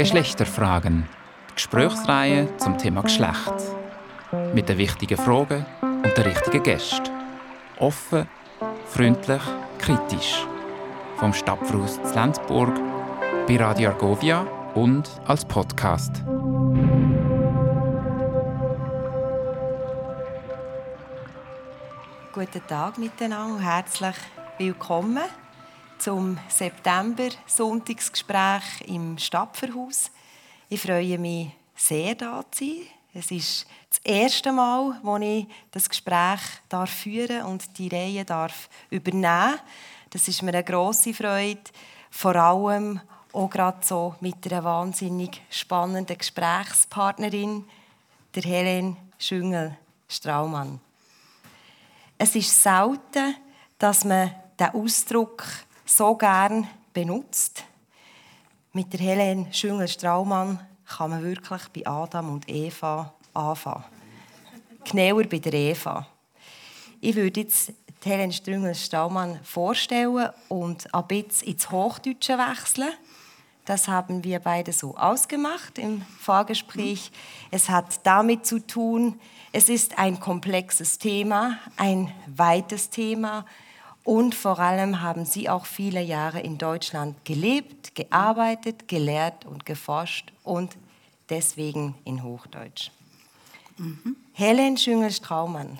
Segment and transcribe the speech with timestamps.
[0.00, 1.06] Geschlechterfragen.
[1.50, 3.52] Die Gesprächsreihe zum Thema Geschlecht.
[4.54, 7.10] Mit den wichtigen Fragen und den richtigen Gästen.
[7.78, 8.26] Offen,
[8.86, 9.42] freundlich,
[9.78, 10.46] kritisch.
[11.18, 12.74] Vom Stadtfruß zu Lenzburg,
[13.46, 16.24] bei Radio Argovia und als Podcast.
[22.32, 24.16] Guten Tag miteinander und herzlich
[24.56, 25.24] willkommen
[26.00, 30.10] zum September-Sonntagsgespräch im Stapferhaus.
[30.70, 32.86] Ich freue mich sehr, da zu sein.
[33.12, 36.40] Es ist das erste Mal, wo ich das Gespräch
[36.70, 39.58] darf führen und die Reihe darf übernehmen.
[40.08, 41.60] Das ist mir eine große Freude,
[42.10, 47.66] vor allem auch gerade so mit einer wahnsinnig spannenden Gesprächspartnerin,
[48.34, 50.80] der Helen Schüngel-Straumann.
[52.16, 53.36] Es ist selten,
[53.78, 55.44] dass man den Ausdruck
[55.90, 57.64] so gern benutzt.
[58.72, 63.84] Mit der Helene Schüngel-Straumann kann man wirklich bei Adam und Eva anfangen.
[64.84, 66.06] Genauer bei der Eva.
[67.00, 67.72] Ich würde jetzt
[68.04, 72.92] die Helene Strüngel-Straumann vorstellen und ein bisschen ins Hochdeutsche wechseln.
[73.64, 77.10] Das haben wir beide so ausgemacht im Vorgespräch.
[77.50, 79.20] Es hat damit zu tun,
[79.52, 83.44] es ist ein komplexes Thema, ein weites Thema
[84.10, 90.32] und vor allem haben sie auch viele Jahre in Deutschland gelebt, gearbeitet, gelehrt und geforscht
[90.42, 90.76] und
[91.28, 92.90] deswegen in Hochdeutsch.
[93.76, 94.16] Mhm.
[94.32, 95.78] Helen Schüngel-Straumann.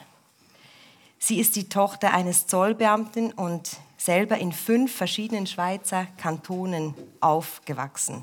[1.18, 8.22] Sie ist die Tochter eines Zollbeamten und selber in fünf verschiedenen Schweizer Kantonen aufgewachsen.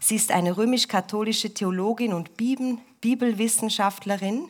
[0.00, 4.48] Sie ist eine römisch-katholische Theologin und Bibelwissenschaftlerin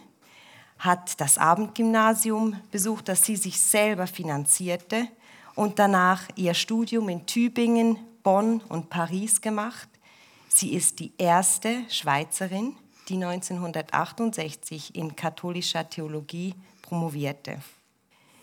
[0.83, 5.07] hat das Abendgymnasium besucht, das sie sich selber finanzierte
[5.55, 9.89] und danach ihr Studium in Tübingen, Bonn und Paris gemacht.
[10.49, 12.75] Sie ist die erste Schweizerin,
[13.09, 17.59] die 1968 in katholischer Theologie promovierte.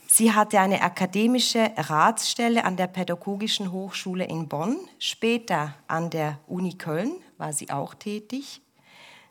[0.07, 4.77] Sie hatte eine akademische Ratsstelle an der Pädagogischen Hochschule in Bonn.
[4.97, 8.61] Später an der Uni Köln war sie auch tätig.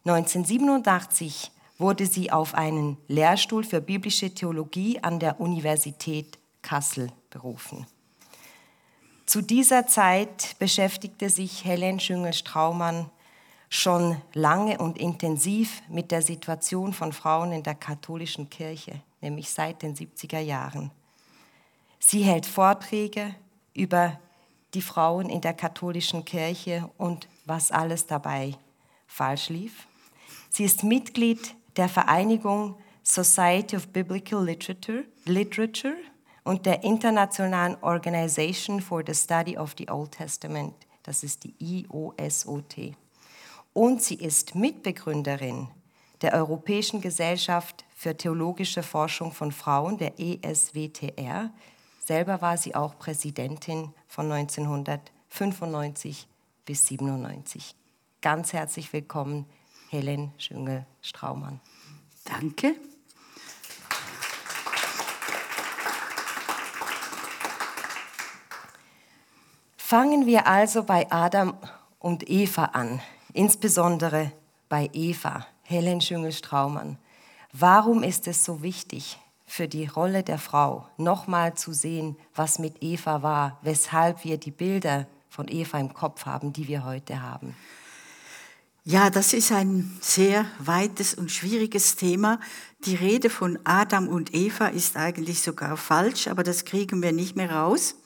[0.04, 7.86] 1987 wurde sie auf einen Lehrstuhl für biblische Theologie an der Universität Kassel berufen.
[9.26, 13.10] Zu dieser Zeit beschäftigte sich Helen Schüngel-Straumann
[13.68, 19.82] schon lange und intensiv mit der Situation von Frauen in der katholischen Kirche, nämlich seit
[19.82, 20.90] den 70er Jahren.
[21.98, 23.34] Sie hält Vorträge
[23.74, 24.18] über
[24.74, 28.54] die Frauen in der katholischen Kirche und was alles dabei
[29.06, 29.86] falsch lief.
[30.50, 35.96] Sie ist Mitglied der Vereinigung Society of Biblical Literature, Literature
[36.42, 40.74] und der Internationalen Organization for the Study of the Old Testament,
[41.04, 42.96] das ist die IOSOT.
[43.72, 45.68] Und sie ist Mitbegründerin
[46.20, 51.50] der Europäischen Gesellschaft für theologische Forschung von Frauen, der ESWTR.
[52.04, 56.26] Selber war sie auch Präsidentin von 1995
[56.66, 57.76] bis 1997.
[58.20, 59.46] Ganz herzlich willkommen,
[59.88, 61.60] Helen Schüngel-Straumann.
[62.24, 62.74] Danke.
[69.76, 71.56] Fangen wir also bei Adam
[71.98, 73.00] und Eva an,
[73.32, 74.32] insbesondere
[74.68, 76.98] bei Eva, Helen Schüngel-Straumann.
[77.52, 82.82] Warum ist es so wichtig für die Rolle der Frau, nochmal zu sehen, was mit
[82.82, 87.56] Eva war, weshalb wir die Bilder von Eva im Kopf haben, die wir heute haben?
[88.90, 92.40] Ja, das ist ein sehr weites und schwieriges Thema.
[92.86, 97.36] Die Rede von Adam und Eva ist eigentlich sogar falsch, aber das kriegen wir nicht
[97.36, 97.96] mehr raus.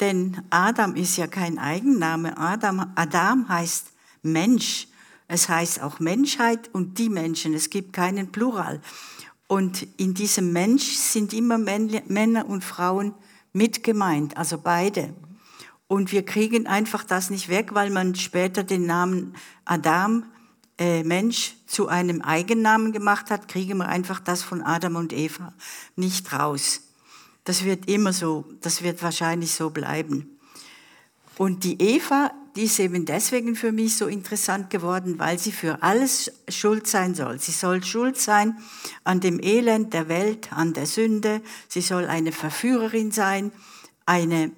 [0.00, 2.38] Denn Adam ist ja kein Eigenname.
[2.38, 3.88] Adam, Adam heißt
[4.22, 4.88] Mensch.
[5.26, 7.52] Es heißt auch Menschheit und die Menschen.
[7.52, 8.80] Es gibt keinen Plural.
[9.46, 13.12] Und in diesem Mensch sind immer Männer und Frauen
[13.52, 15.12] mit gemeint, also beide.
[15.88, 19.34] Und wir kriegen einfach das nicht weg, weil man später den Namen
[19.64, 20.24] Adam,
[20.78, 25.54] äh, Mensch, zu einem Eigennamen gemacht hat, kriegen wir einfach das von Adam und Eva
[25.96, 26.82] nicht raus.
[27.44, 30.38] Das wird immer so, das wird wahrscheinlich so bleiben.
[31.38, 35.82] Und die Eva, die ist eben deswegen für mich so interessant geworden, weil sie für
[35.82, 37.38] alles schuld sein soll.
[37.38, 38.58] Sie soll schuld sein
[39.04, 41.40] an dem Elend der Welt, an der Sünde.
[41.68, 43.52] Sie soll eine Verführerin sein,
[44.04, 44.52] eine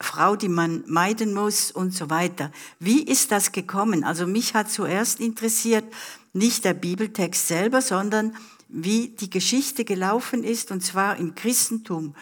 [0.00, 2.52] Frau, die man meiden muss und so weiter.
[2.78, 4.04] Wie ist das gekommen?
[4.04, 5.84] Also mich hat zuerst interessiert
[6.32, 8.36] nicht der Bibeltext selber, sondern
[8.68, 12.14] wie die Geschichte gelaufen ist, und zwar im Christentum.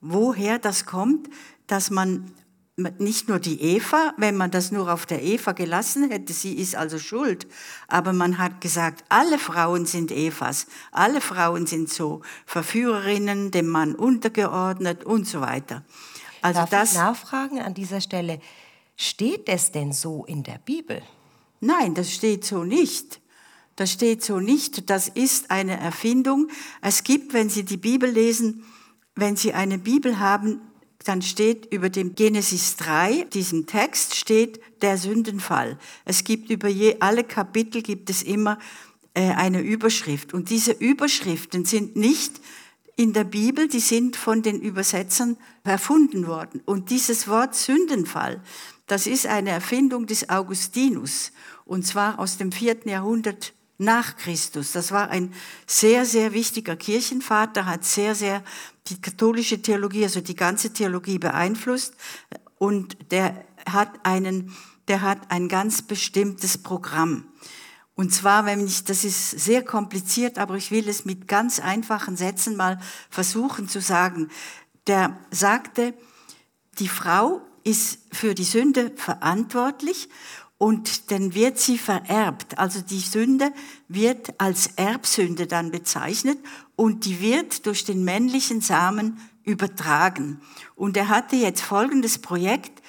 [0.00, 1.28] Woher das kommt,
[1.66, 2.32] dass man
[2.76, 6.74] nicht nur die Eva, wenn man das nur auf der Eva gelassen hätte, sie ist
[6.74, 7.46] also schuld,
[7.86, 13.94] aber man hat gesagt, alle Frauen sind Evas, alle Frauen sind so Verführerinnen, dem Mann
[13.94, 15.84] untergeordnet und so weiter.
[16.42, 18.40] Also Darf das ich nachfragen an dieser Stelle,
[18.96, 21.02] steht es denn so in der Bibel?
[21.60, 23.20] Nein, das steht so nicht.
[23.76, 24.90] Das steht so nicht.
[24.90, 26.48] Das ist eine Erfindung.
[26.82, 28.64] Es gibt, wenn Sie die Bibel lesen,
[29.14, 30.60] wenn Sie eine Bibel haben,
[31.04, 35.78] dann steht über dem Genesis 3, diesem Text steht der Sündenfall.
[36.04, 38.58] Es gibt über je, alle Kapitel gibt es immer
[39.14, 40.32] äh, eine Überschrift.
[40.32, 42.40] Und diese Überschriften sind nicht
[42.96, 46.60] in der Bibel, die sind von den Übersetzern erfunden worden.
[46.64, 48.42] Und dieses Wort Sündenfall,
[48.86, 51.32] das ist eine Erfindung des Augustinus,
[51.64, 54.72] und zwar aus dem vierten Jahrhundert nach Christus.
[54.72, 55.32] Das war ein
[55.66, 58.42] sehr, sehr wichtiger Kirchenvater, hat sehr, sehr
[58.88, 61.94] die katholische Theologie, also die ganze Theologie beeinflusst.
[62.58, 64.54] Und der hat einen,
[64.88, 67.31] der hat ein ganz bestimmtes Programm.
[67.94, 72.16] Und zwar, wenn ich, das ist sehr kompliziert, aber ich will es mit ganz einfachen
[72.16, 72.80] Sätzen mal
[73.10, 74.30] versuchen zu sagen.
[74.86, 75.94] Der sagte,
[76.78, 80.08] die Frau ist für die Sünde verantwortlich
[80.58, 82.58] und dann wird sie vererbt.
[82.58, 83.52] Also die Sünde
[83.88, 86.38] wird als Erbsünde dann bezeichnet
[86.76, 90.40] und die wird durch den männlichen Samen übertragen.
[90.76, 92.80] Und er hatte jetzt folgendes Projekt.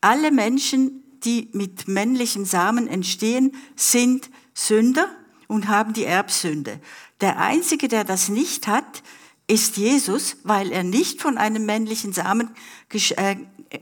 [0.00, 5.08] Alle Menschen, die mit männlichem Samen entstehen, sind Sünder
[5.48, 6.80] und haben die Erbsünde.
[7.20, 9.02] Der Einzige, der das nicht hat,
[9.46, 12.50] ist Jesus, weil er nicht von einem männlichen Samen
[12.90, 13.36] äh,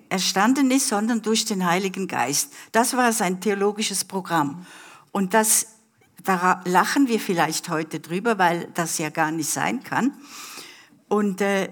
[0.08, 2.52] erstanden ist, sondern durch den Heiligen Geist.
[2.72, 4.66] Das war sein theologisches Programm.
[5.12, 5.66] Und das,
[6.24, 10.16] da lachen wir vielleicht heute drüber, weil das ja gar nicht sein kann.
[11.08, 11.68] Und äh,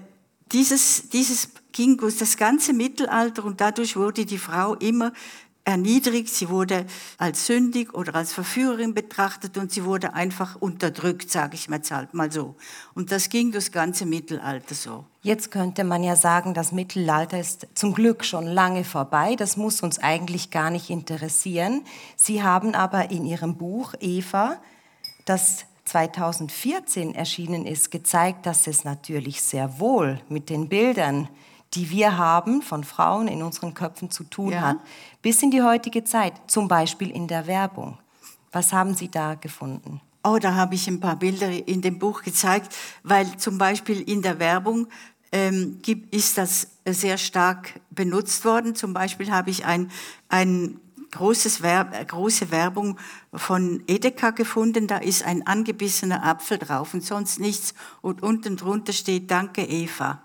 [0.51, 5.13] dieses, dieses ging das ganze Mittelalter und dadurch wurde die Frau immer
[5.63, 6.85] erniedrigt, sie wurde
[7.17, 11.81] als sündig oder als Verführerin betrachtet und sie wurde einfach unterdrückt, sage ich mal,
[12.13, 12.55] mal so.
[12.93, 15.05] Und das ging das ganze Mittelalter so.
[15.21, 19.35] Jetzt könnte man ja sagen, das Mittelalter ist zum Glück schon lange vorbei.
[19.35, 21.83] Das muss uns eigentlich gar nicht interessieren.
[22.15, 24.59] Sie haben aber in Ihrem Buch Eva,
[25.25, 31.27] das 2014 erschienen ist, gezeigt, dass es natürlich sehr wohl mit den Bildern
[31.73, 34.61] die wir haben von Frauen in unseren Köpfen zu tun ja.
[34.61, 34.77] hat,
[35.21, 37.97] bis in die heutige Zeit, zum Beispiel in der Werbung.
[38.51, 40.01] Was haben Sie da gefunden?
[40.23, 44.21] Oh, da habe ich ein paar Bilder in dem Buch gezeigt, weil zum Beispiel in
[44.21, 44.87] der Werbung
[45.31, 48.75] ähm, gibt, ist das sehr stark benutzt worden.
[48.75, 49.89] Zum Beispiel habe ich ein,
[50.29, 50.79] ein
[51.11, 52.99] großes Werb, große Werbung
[53.33, 54.87] von Edeka gefunden.
[54.87, 57.73] Da ist ein angebissener Apfel drauf und sonst nichts.
[58.01, 60.21] Und unten drunter steht Danke Eva.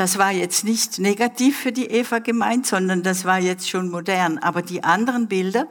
[0.00, 4.38] Das war jetzt nicht negativ für die Eva gemeint, sondern das war jetzt schon modern.
[4.38, 5.68] Aber die anderen Bilder,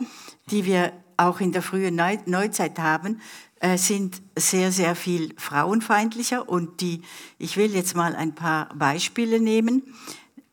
[0.52, 3.22] die wir auch in der frühen Neuzeit haben,
[3.60, 6.48] äh, sind sehr, sehr viel frauenfeindlicher.
[6.48, 7.02] Und die,
[7.40, 9.96] ich will jetzt mal ein paar Beispiele nehmen.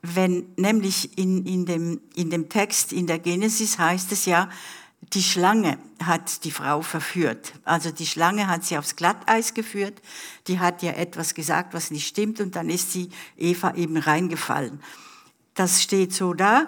[0.00, 4.48] Wenn nämlich in, in, dem, in dem Text in der Genesis heißt es ja,
[5.16, 7.54] die Schlange hat die Frau verführt.
[7.64, 10.02] Also die Schlange hat sie aufs Glatteis geführt.
[10.46, 12.38] Die hat ja etwas gesagt, was nicht stimmt.
[12.38, 13.08] Und dann ist sie
[13.38, 14.78] Eva eben reingefallen.
[15.54, 16.66] Das steht so da.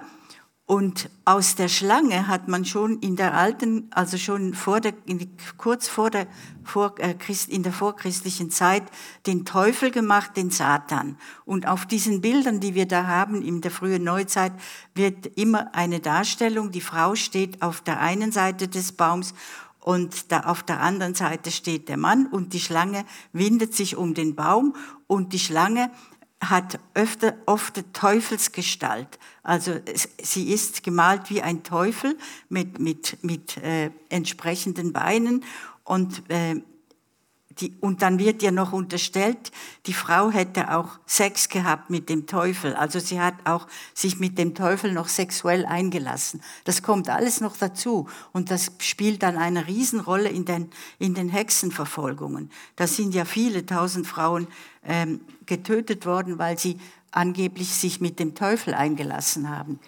[0.68, 4.92] Und aus der Schlange hat man schon in der alten, also schon vor der,
[5.56, 6.26] kurz vor der,
[6.62, 7.14] vor, äh,
[7.48, 8.82] in der vorchristlichen Zeit
[9.26, 11.16] den Teufel gemacht, den Satan.
[11.46, 14.52] Und auf diesen Bildern, die wir da haben in der frühen Neuzeit,
[14.94, 16.70] wird immer eine Darstellung.
[16.70, 19.32] Die Frau steht auf der einen Seite des Baums
[19.80, 24.12] und da auf der anderen Seite steht der Mann und die Schlange windet sich um
[24.12, 24.76] den Baum
[25.06, 25.90] und die Schlange
[26.40, 29.18] hat öfter, oft Teufelsgestalt.
[29.42, 29.80] Also
[30.22, 32.16] sie ist gemalt wie ein Teufel
[32.48, 35.44] mit, mit, mit äh, entsprechenden Beinen
[35.84, 36.62] und äh,
[37.60, 39.50] die, und dann wird ihr noch unterstellt,
[39.86, 42.74] die Frau hätte auch Sex gehabt mit dem Teufel.
[42.74, 46.40] Also sie hat auch sich mit dem Teufel noch sexuell eingelassen.
[46.64, 48.08] Das kommt alles noch dazu.
[48.32, 52.50] Und das spielt dann eine Riesenrolle in den, in den Hexenverfolgungen.
[52.76, 54.46] Da sind ja viele tausend Frauen
[54.84, 56.78] ähm, getötet worden, weil sie
[57.10, 59.80] angeblich sich mit dem Teufel eingelassen haben.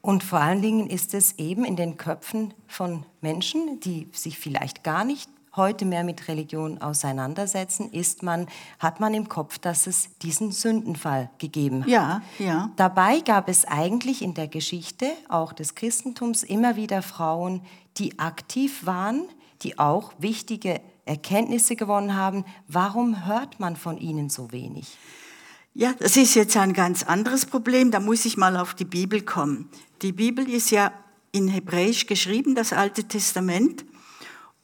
[0.00, 4.84] Und vor allen Dingen ist es eben in den Köpfen von Menschen, die sich vielleicht
[4.84, 8.46] gar nicht heute mehr mit Religion auseinandersetzen, ist man,
[8.78, 11.90] hat man im Kopf, dass es diesen Sündenfall gegeben hat.
[11.90, 12.70] Ja, ja.
[12.76, 17.60] Dabei gab es eigentlich in der Geschichte auch des Christentums immer wieder Frauen,
[17.98, 19.24] die aktiv waren,
[19.62, 22.44] die auch wichtige Erkenntnisse gewonnen haben.
[22.68, 24.96] Warum hört man von ihnen so wenig?
[25.74, 27.90] Ja, das ist jetzt ein ganz anderes Problem.
[27.90, 29.68] Da muss ich mal auf die Bibel kommen.
[30.02, 30.92] Die Bibel ist ja
[31.32, 33.84] in Hebräisch geschrieben, das Alte Testament.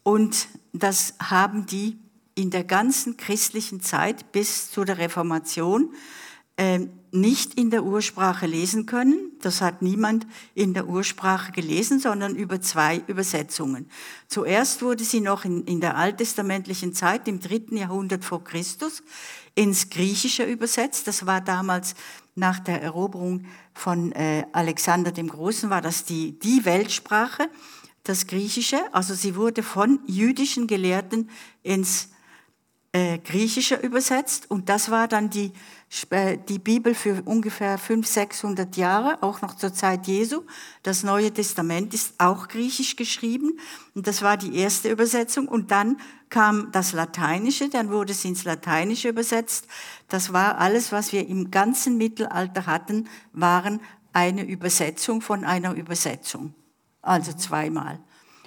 [0.03, 1.99] Und das haben die
[2.35, 5.95] in der ganzen christlichen Zeit bis zu der Reformation
[6.57, 6.81] äh,
[7.15, 9.33] nicht in der Ursprache lesen können.
[9.41, 13.89] Das hat niemand in der Ursprache gelesen, sondern über zwei Übersetzungen.
[14.27, 19.03] Zuerst wurde sie noch in, in der alttestamentlichen Zeit im dritten Jahrhundert vor Christus
[19.55, 21.07] ins Griechische übersetzt.
[21.07, 21.95] Das war damals
[22.35, 27.49] nach der Eroberung von äh, Alexander dem Großen, war das die, die Weltsprache,
[28.03, 28.81] das Griechische.
[28.93, 31.31] Also sie wurde von jüdischen Gelehrten
[31.63, 32.09] ins
[32.95, 35.53] äh, Griechische übersetzt und das war dann die,
[36.49, 40.43] die Bibel für ungefähr 500, 600 Jahre, auch noch zur Zeit Jesu.
[40.83, 43.59] Das Neue Testament ist auch griechisch geschrieben
[43.95, 45.99] und das war die erste Übersetzung und dann
[46.31, 49.69] kam das Lateinische, dann wurde es ins Lateinische übersetzt.
[50.09, 53.81] Das war alles, was wir im ganzen Mittelalter hatten, waren
[54.13, 56.55] eine Übersetzung von einer Übersetzung.
[57.03, 58.01] Also zweimal.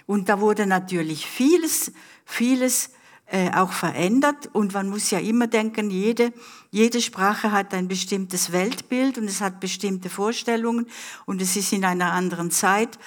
[0.06, 1.92] Und da wurde natürlich vieles,
[2.26, 2.90] vieles
[3.30, 4.50] äh, auch verändert.
[4.54, 6.32] Und man muss ja immer denken, jede,
[6.72, 10.88] jede Sprache hat ein bestimmtes Weltbild und es hat bestimmte Vorstellungen
[11.26, 12.98] und es ist in einer anderen Zeit.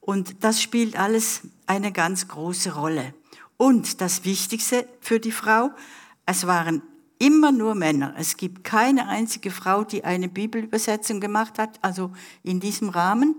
[0.00, 3.14] Und das spielt alles eine ganz große Rolle.
[3.56, 5.70] Und das Wichtigste für die Frau,
[6.26, 6.82] es waren
[7.18, 8.14] immer nur Männer.
[8.18, 12.10] Es gibt keine einzige Frau, die eine Bibelübersetzung gemacht hat, also
[12.42, 13.36] in diesem Rahmen.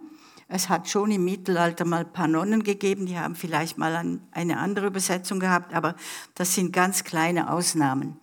[0.53, 4.58] Es hat schon im Mittelalter mal ein paar Nonnen gegeben, die haben vielleicht mal eine
[4.58, 5.96] andere Übersetzung gehabt, aber
[6.36, 8.20] das sind ganz kleine Ausnahmen.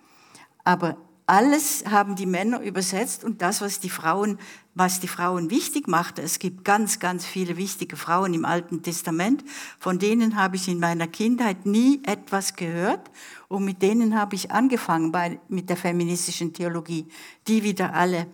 [0.62, 4.38] Aber alles haben die Männer übersetzt und das, was die Frauen,
[4.74, 6.20] was die Frauen wichtig machte.
[6.20, 9.42] Es gibt ganz, ganz viele wichtige Frauen im Alten Testament,
[9.78, 13.10] von denen habe ich in meiner Kindheit nie etwas gehört
[13.48, 17.08] und mit denen habe ich angefangen bei, mit der feministischen Theologie,
[17.46, 18.26] die wieder alle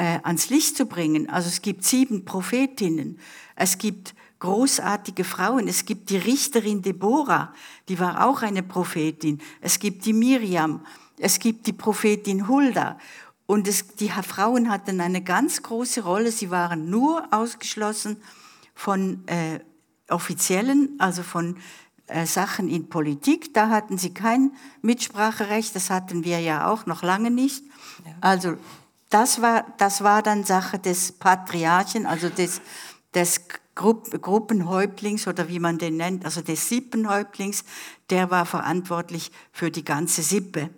[0.00, 1.28] äh, ans Licht zu bringen.
[1.28, 3.18] Also es gibt sieben Prophetinnen,
[3.54, 7.52] es gibt großartige Frauen, es gibt die Richterin Deborah,
[7.88, 10.86] die war auch eine Prophetin, es gibt die Miriam,
[11.18, 12.96] es gibt die Prophetin Hulda.
[13.44, 18.16] Und es, die Frauen hatten eine ganz große Rolle, sie waren nur ausgeschlossen
[18.74, 19.60] von äh,
[20.08, 21.58] offiziellen, also von
[22.06, 23.52] äh, Sachen in Politik.
[23.52, 27.64] Da hatten sie kein Mitspracherecht, das hatten wir ja auch noch lange nicht.
[28.20, 28.56] Also
[29.10, 32.60] das war, das war dann Sache des Patriarchen, also des,
[33.14, 33.42] des
[33.74, 37.64] Grupp, Gruppenhäuptlings oder wie man den nennt, also des Sippenhäuptlings,
[38.08, 40.70] der war verantwortlich für die ganze Sippe.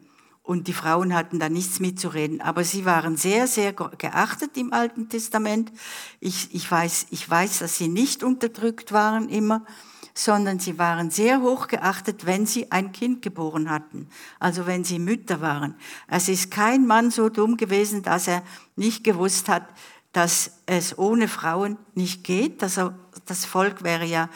[0.43, 2.41] Und die Frauen hatten da nichts mitzureden.
[2.41, 5.71] Aber sie waren sehr, sehr geachtet im Alten Testament.
[6.19, 9.65] Ich, ich, weiß, ich weiß, dass sie nicht unterdrückt waren immer
[10.14, 14.99] sondern sie waren sehr hoch geachtet, wenn sie ein Kind geboren hatten, also wenn sie
[14.99, 15.75] Mütter waren.
[16.09, 18.42] Es ist kein Mann so dumm gewesen, dass er
[18.76, 19.66] nicht gewusst hat,
[20.12, 22.62] dass es ohne Frauen nicht geht.
[22.62, 22.78] Das,
[23.25, 24.28] das Volk wäre ja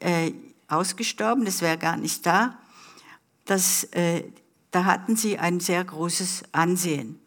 [0.00, 0.32] äh,
[0.68, 2.58] ausgestorben, es wäre gar nicht da.
[3.46, 4.24] Das, äh,
[4.70, 7.18] da hatten sie ein sehr großes Ansehen.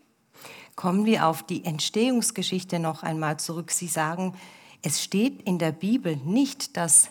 [0.75, 3.71] Kommen wir auf die Entstehungsgeschichte noch einmal zurück.
[3.71, 4.35] Sie sagen,
[4.81, 7.09] es steht in der Bibel nicht, dass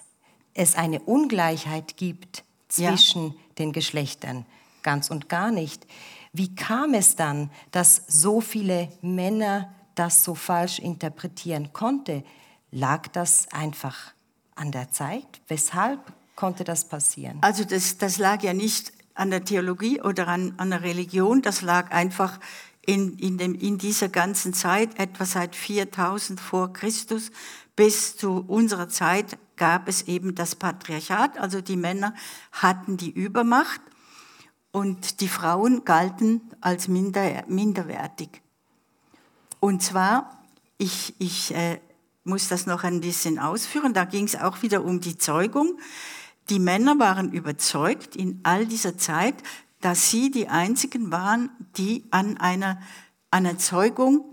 [0.54, 3.34] es eine Ungleichheit gibt zwischen ja.
[3.58, 4.46] den Geschlechtern.
[4.82, 5.86] Ganz und gar nicht.
[6.32, 12.24] Wie kam es dann, dass so viele Männer das so falsch interpretieren konnte?
[12.70, 14.12] Lag das einfach
[14.54, 15.26] an der Zeit?
[15.48, 16.00] Weshalb
[16.34, 17.38] konnte das passieren?
[17.40, 21.62] Also das, das lag ja nicht an der Theologie oder an, an der Religion, das
[21.62, 22.40] lag einfach
[22.86, 27.30] in, in, dem, in dieser ganzen Zeit, etwa seit 4000 vor Christus
[27.76, 32.14] bis zu unserer Zeit, gab es eben das Patriarchat, also die Männer
[32.52, 33.80] hatten die Übermacht
[34.72, 38.42] und die Frauen galten als minder, minderwertig.
[39.60, 40.42] Und zwar,
[40.78, 41.80] ich, ich äh,
[42.24, 45.78] muss das noch ein bisschen ausführen, da ging es auch wieder um die Zeugung.
[46.50, 49.36] Die Männer waren überzeugt in all dieser Zeit,
[49.80, 52.80] dass sie die einzigen waren, die an einer,
[53.30, 54.24] einer Zeugung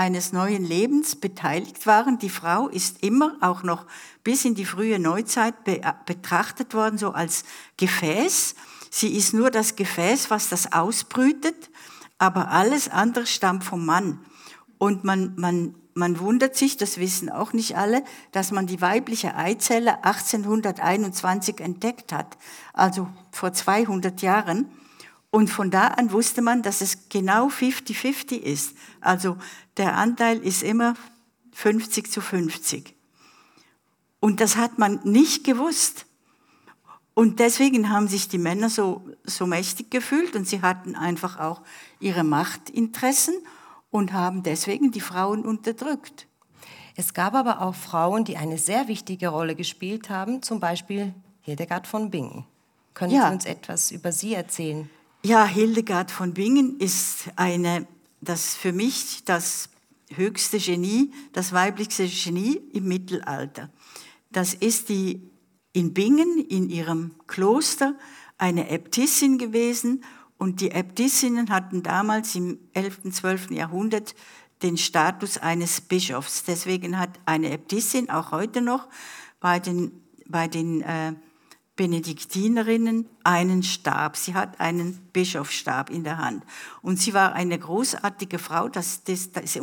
[0.00, 2.18] eines neuen Lebens beteiligt waren.
[2.18, 3.84] Die Frau ist immer auch noch
[4.24, 7.44] bis in die frühe Neuzeit be betrachtet worden, so als
[7.76, 8.54] Gefäß.
[8.88, 11.68] Sie ist nur das Gefäß, was das ausbrütet,
[12.16, 14.20] aber alles andere stammt vom Mann.
[14.78, 18.02] Und man, man, man wundert sich, das wissen auch nicht alle,
[18.32, 22.38] dass man die weibliche Eizelle 1821 entdeckt hat,
[22.72, 24.70] also vor 200 Jahren.
[25.30, 28.76] Und von da an wusste man, dass es genau 50-50 ist.
[29.00, 29.36] Also
[29.76, 30.94] der Anteil ist immer
[31.52, 32.94] 50 zu 50.
[34.18, 36.06] Und das hat man nicht gewusst.
[37.14, 41.62] Und deswegen haben sich die Männer so, so mächtig gefühlt und sie hatten einfach auch
[42.00, 43.34] ihre Machtinteressen.
[43.90, 46.28] und haben deswegen die Frauen unterdrückt.
[46.96, 51.86] Es gab aber auch Frauen, die eine sehr wichtige Rolle gespielt haben, zum Beispiel Hildegard
[51.86, 52.44] von Bingen.
[52.94, 53.26] Können ja.
[53.26, 54.88] Sie uns etwas über sie erzählen?
[55.22, 57.86] Ja, Hildegard von Bingen ist eine,
[58.22, 59.68] das für mich das
[60.14, 63.68] höchste Genie, das weiblichste Genie im Mittelalter.
[64.32, 65.30] Das ist die
[65.74, 67.98] in Bingen, in ihrem Kloster,
[68.38, 70.04] eine Äbtissin gewesen.
[70.38, 73.50] Und die Äbtissinnen hatten damals im 11., und 12.
[73.50, 74.14] Jahrhundert
[74.62, 76.44] den Status eines Bischofs.
[76.44, 78.88] Deswegen hat eine Äbtissin auch heute noch
[79.38, 79.92] bei den,
[80.26, 81.12] bei den äh,
[81.80, 84.14] Benediktinerinnen einen Stab.
[84.18, 86.44] Sie hat einen Bischofsstab in der Hand.
[86.82, 89.58] Und sie war eine großartige Frau, das, das, das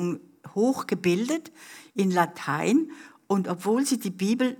[0.56, 1.52] hochgebildet
[1.94, 2.90] in Latein.
[3.28, 4.58] Und obwohl sie die Bibel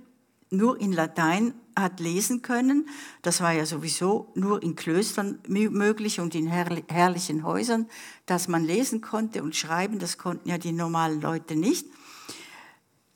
[0.50, 2.88] nur in Latein hat lesen können,
[3.22, 7.88] das war ja sowieso nur in Klöstern möglich und in herrlichen Häusern,
[8.26, 11.88] dass man lesen konnte und schreiben, das konnten ja die normalen Leute nicht.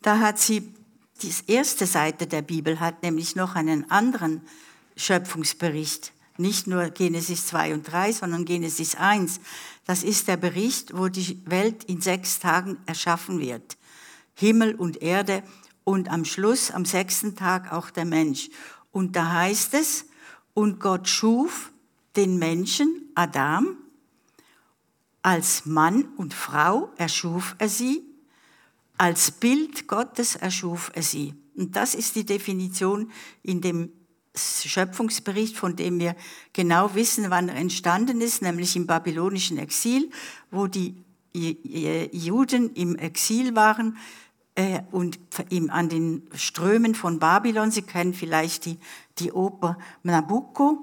[0.01, 0.75] Da hat sie
[1.23, 4.43] die erste Seite der Bibel hat nämlich noch einen anderen
[4.97, 6.13] Schöpfungsbericht.
[6.37, 9.41] Nicht nur Genesis 2 und 3, sondern Genesis 1.
[9.85, 13.77] Das ist der Bericht, wo die Welt in sechs Tagen erschaffen wird.
[14.35, 15.43] Himmel und Erde
[15.85, 18.51] und am Schluss, am sechsten Tag auch der Mensch.
[18.91, 20.07] Und da heißt es,
[20.55, 21.71] und Gott schuf
[22.17, 23.77] den Menschen, Adam,
[25.23, 28.03] als Mann und Frau erschuf er sie
[29.03, 31.35] als Bild Gottes erschuf er sie.
[31.57, 33.11] Und das ist die Definition
[33.43, 33.91] in dem
[34.33, 36.15] Schöpfungsbericht, von dem wir
[36.53, 40.09] genau wissen, wann er entstanden ist, nämlich im babylonischen Exil,
[40.53, 40.95] wo die
[41.33, 43.97] Juden im Exil waren
[44.55, 45.19] äh, und
[45.71, 47.73] an den Strömen von Babylon.
[47.73, 48.79] Sie kennen vielleicht die,
[49.19, 50.79] die Oper Nabucco.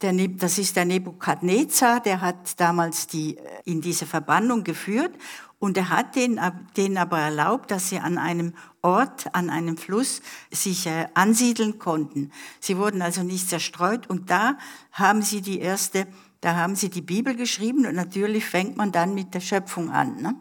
[0.00, 5.12] Der, das ist der Nebukadnezar, der hat damals die, in diese Verbannung geführt
[5.62, 10.88] und er hat denen, aber erlaubt, dass sie an einem Ort, an einem Fluss sich
[10.88, 12.32] äh, ansiedeln konnten.
[12.58, 14.58] Sie wurden also nicht zerstreut und da
[14.90, 16.08] haben sie die erste,
[16.40, 20.20] da haben sie die Bibel geschrieben und natürlich fängt man dann mit der Schöpfung an.
[20.20, 20.34] Ne?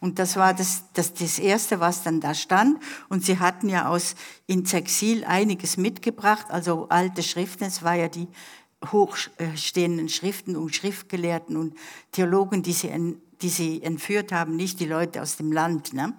[0.00, 2.78] Und das war das, das, das Erste, was dann da stand.
[3.08, 4.16] Und sie hatten ja aus
[4.46, 7.64] ins Exil einiges mitgebracht, also alte Schriften.
[7.64, 8.28] Es war ja die
[8.92, 11.74] hochstehenden Schriften und Schriftgelehrten und
[12.12, 12.90] Theologen, die sie
[13.42, 15.92] die sie entführt haben, nicht die Leute aus dem Land.
[15.92, 16.14] Ne?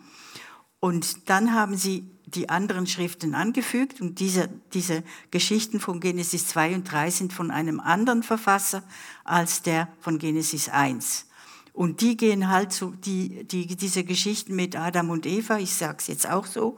[0.80, 6.76] Und dann haben sie die anderen Schriften angefügt und diese, diese Geschichten von Genesis 2
[6.76, 8.84] und 3 sind von einem anderen Verfasser
[9.24, 11.26] als der von Genesis 1.
[11.74, 15.98] Und die gehen halt so, die, die, diese Geschichten mit Adam und Eva, ich sage
[16.00, 16.78] es jetzt auch so,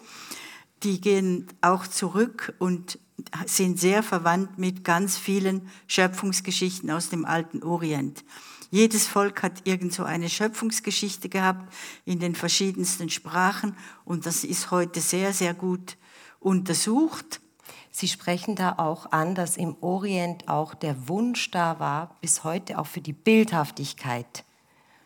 [0.84, 3.00] die gehen auch zurück und
[3.46, 8.24] sind sehr verwandt mit ganz vielen Schöpfungsgeschichten aus dem alten Orient.
[8.72, 11.74] Jedes Volk hat irgend so eine Schöpfungsgeschichte gehabt
[12.06, 15.98] in den verschiedensten Sprachen und das ist heute sehr, sehr gut
[16.40, 17.42] untersucht.
[17.92, 22.80] Sie sprechen da auch an, dass im Orient auch der Wunsch da war, bis heute
[22.80, 24.46] auch für die Bildhaftigkeit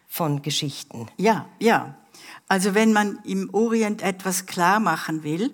[0.07, 1.07] von Geschichten.
[1.17, 1.97] Ja, ja.
[2.47, 5.51] Also wenn man im Orient etwas klar machen will,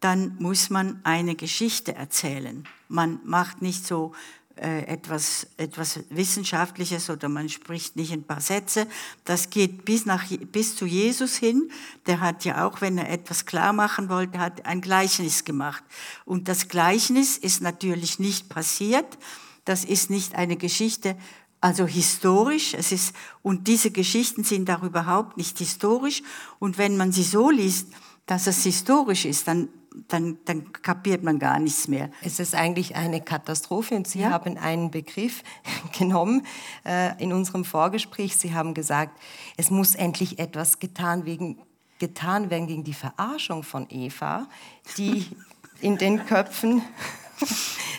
[0.00, 2.66] dann muss man eine Geschichte erzählen.
[2.88, 4.12] Man macht nicht so
[4.56, 8.86] etwas, etwas Wissenschaftliches oder man spricht nicht ein paar Sätze.
[9.24, 11.70] Das geht bis, nach, bis zu Jesus hin.
[12.06, 15.82] Der hat ja auch, wenn er etwas klar machen wollte, hat ein Gleichnis gemacht.
[16.24, 19.18] Und das Gleichnis ist natürlich nicht passiert.
[19.64, 21.16] Das ist nicht eine Geschichte,
[21.60, 22.74] also historisch.
[22.74, 26.22] Es ist, und diese Geschichten sind auch überhaupt nicht historisch.
[26.58, 27.88] Und wenn man sie so liest,
[28.26, 29.68] dass es historisch ist, dann
[30.08, 32.10] dann, dann kapiert man gar nichts mehr.
[32.22, 34.30] Es ist eigentlich eine Katastrophe und Sie ja?
[34.30, 35.42] haben einen Begriff
[35.98, 36.44] genommen
[36.84, 38.36] äh, in unserem Vorgespräch.
[38.36, 39.18] Sie haben gesagt,
[39.56, 41.58] es muss endlich etwas getan, wegen,
[41.98, 44.48] getan werden gegen die Verarschung von Eva,
[44.96, 45.26] die
[45.80, 46.82] in den Köpfen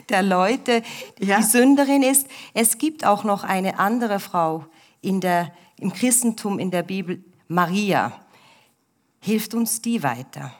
[0.10, 0.82] der Leute
[1.20, 1.38] ja.
[1.38, 2.28] die Sünderin ist.
[2.54, 4.66] Es gibt auch noch eine andere Frau
[5.02, 8.25] in der, im Christentum, in der Bibel, Maria.
[9.26, 10.54] Hilft uns die weiter?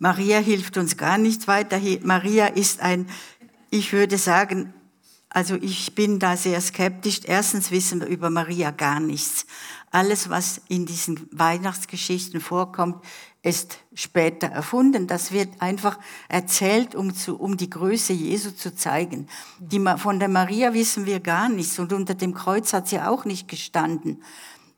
[0.00, 1.80] Maria hilft uns gar nicht weiter.
[2.02, 3.08] Maria ist ein,
[3.70, 4.74] ich würde sagen,
[5.28, 7.20] also ich bin da sehr skeptisch.
[7.22, 9.46] Erstens wissen wir über Maria gar nichts.
[9.92, 12.96] Alles, was in diesen Weihnachtsgeschichten vorkommt,
[13.42, 15.06] ist später erfunden.
[15.06, 19.28] Das wird einfach erzählt, um, zu, um die Größe Jesu zu zeigen.
[19.60, 23.24] Die, von der Maria wissen wir gar nichts und unter dem Kreuz hat sie auch
[23.24, 24.20] nicht gestanden.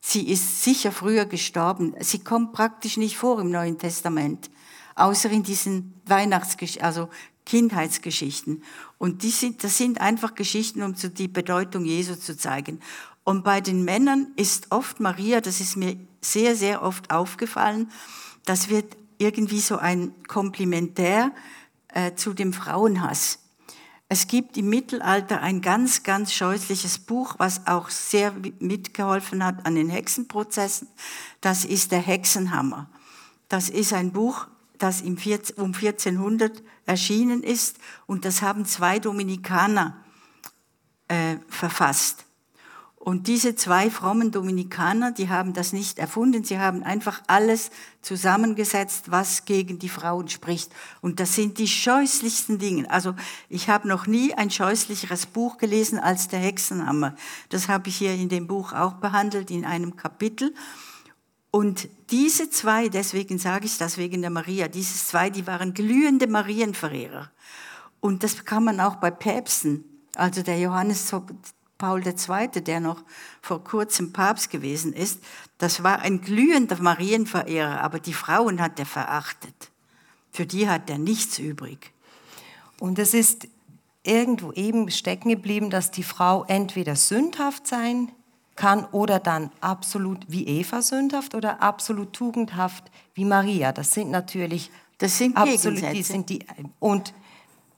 [0.09, 1.93] Sie ist sicher früher gestorben.
[1.99, 4.51] Sie kommt praktisch nicht vor im Neuen Testament
[4.95, 7.09] außer in diesen Weihnachtsgeschichten, also
[7.45, 8.63] Kindheitsgeschichten.
[8.99, 12.79] Und die sind, das sind einfach Geschichten, um so die Bedeutung Jesu zu zeigen.
[13.25, 17.91] Und bei den Männern ist oft Maria, das ist mir sehr, sehr oft aufgefallen,
[18.45, 21.33] das wird irgendwie so ein Komplementär
[21.89, 23.41] äh, zu dem Frauenhass.
[24.09, 29.75] Es gibt im Mittelalter ein ganz, ganz scheußliches Buch, was auch sehr mitgeholfen hat an
[29.75, 30.89] den Hexenprozessen.
[31.41, 32.89] Das ist der Hexenhammer.
[33.49, 34.47] Das ist ein Buch,
[34.79, 39.97] das um 1400 erschienen ist und das haben zwei Dominikaner
[41.09, 42.26] äh, verfasst.
[43.09, 47.71] Und diese zwei frommen Dominikaner, die haben das nicht erfunden, sie haben einfach alles
[48.03, 50.73] zusammengesetzt, was gegen die Frauen spricht.
[51.03, 52.91] Und das sind die scheußlichsten Dinge.
[52.91, 53.15] Also
[53.49, 57.15] ich habe noch nie ein scheußlicheres Buch gelesen als der Hexenhammer.
[57.49, 60.53] Das habe ich hier in dem Buch auch behandelt, in einem Kapitel.
[61.53, 66.27] Und diese zwei, deswegen sage ich das wegen der Maria, diese zwei, die waren glühende
[66.27, 67.31] Marienverehrer.
[68.01, 69.85] Und das kann man auch bei Päpsten.
[70.17, 71.07] Also der Johannes
[71.79, 73.03] Paul II., der noch
[73.43, 75.21] vor kurzem Papst gewesen ist,
[75.59, 79.71] das war ein glühender Marienverehrer, aber die Frauen hat er verachtet.
[80.33, 81.93] Für die hat er nichts übrig.
[82.79, 83.49] Und es ist
[84.03, 88.13] irgendwo eben stecken geblieben, dass die Frau entweder sündhaft sein
[88.55, 92.85] kann oder dann absolut wie Eva sündhaft oder absolut tugendhaft
[93.15, 93.73] wie Maria.
[93.73, 96.47] Das sind natürlich das sind absolut die sind die
[96.79, 97.13] und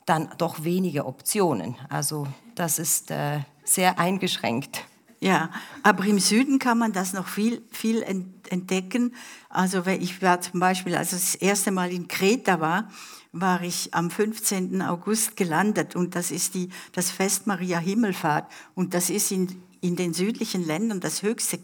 [0.06, 1.74] dann doch wenige Optionen.
[1.88, 4.84] Also das ist äh, sehr eingeschränkt.
[5.20, 5.50] Ja,
[5.82, 9.14] aber im Süden kann man das noch viel, viel entdecken.
[9.48, 12.88] Also ich war zum Beispiel, als ich das erste Mal in Kreta war,
[13.32, 14.80] war ich am 15.
[14.80, 19.96] August gelandet und das ist die, das Fest Maria Himmelfahrt und das ist in, in
[19.96, 21.58] den südlichen Ländern das höchste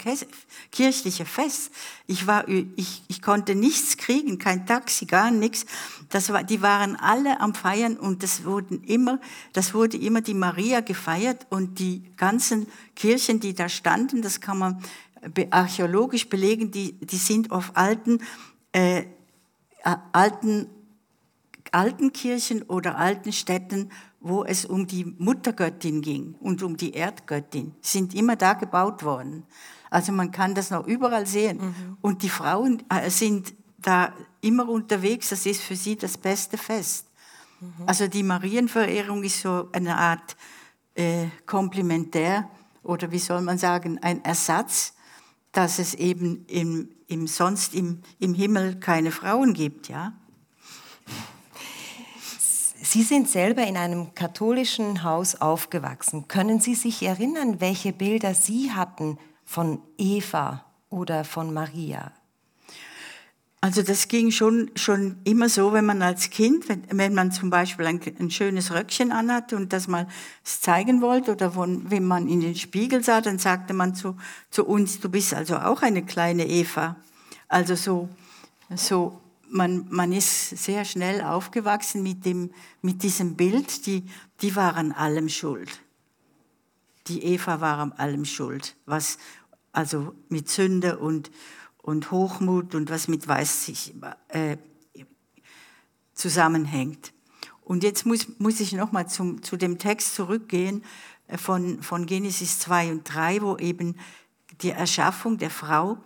[0.71, 1.71] kirchliche Fest.
[2.07, 5.67] Ich, war, ich, ich konnte nichts kriegen, kein Taxi, gar nichts.
[6.11, 9.21] Das war, die waren alle am Feiern und das, wurden immer,
[9.53, 14.59] das wurde immer die Maria gefeiert und die ganzen Kirchen, die da standen, das kann
[14.59, 14.83] man
[15.51, 18.21] archäologisch belegen, die, die sind auf alten,
[18.73, 19.05] äh,
[20.13, 20.69] alten,
[21.73, 23.91] alten Kirchen oder alten Städten
[24.25, 29.45] wo es um die Muttergöttin ging und um die Erdgöttin, sind immer da gebaut worden.
[29.91, 31.59] Also man kann das noch überall sehen.
[31.59, 31.97] Mhm.
[32.01, 37.07] Und die Frauen äh, sind da immer unterwegs, das ist für sie das beste Fest.
[37.61, 37.69] Mhm.
[37.85, 40.37] Also die Marienverehrung ist so eine Art
[40.95, 42.49] äh, Komplementär
[42.83, 44.95] oder wie soll man sagen, ein Ersatz,
[45.53, 50.15] dass es eben im, im sonst im, im Himmel keine Frauen gibt, ja.
[52.95, 56.29] Sie sind selber in einem katholischen Haus aufgewachsen.
[56.29, 62.13] Können Sie sich erinnern, welche Bilder Sie hatten von Eva oder von Maria?
[63.61, 67.51] Also das ging schon, schon immer so, wenn man als Kind, wenn, wenn man zum
[67.51, 70.07] Beispiel ein, ein, schönes Röckchen anhatte und das mal
[70.45, 74.17] zeigen wollte oder von, wenn man in den Spiegel sah, dann sagte man zu,
[74.51, 76.95] zu uns, du bist also auch eine kleine Eva.
[77.49, 78.09] Also so,
[78.77, 82.51] so man, man ist sehr schnell aufgewachsen mit, dem,
[82.83, 84.05] mit diesem Bild, die,
[84.41, 85.81] die waren allem schuld.
[87.07, 89.19] Die Eva war an allem schuld, was
[89.73, 91.31] also mit Sünde und,
[91.83, 93.95] und Hochmut und was mit Weiß sich
[94.29, 94.57] äh,
[96.15, 97.13] zusammenhängt.
[97.63, 100.85] Und jetzt muss, muss ich nochmal zu dem Text zurückgehen
[101.27, 103.97] äh, von, von Genesis 2 und 3, wo eben
[104.63, 105.99] die Erschaffung der Frau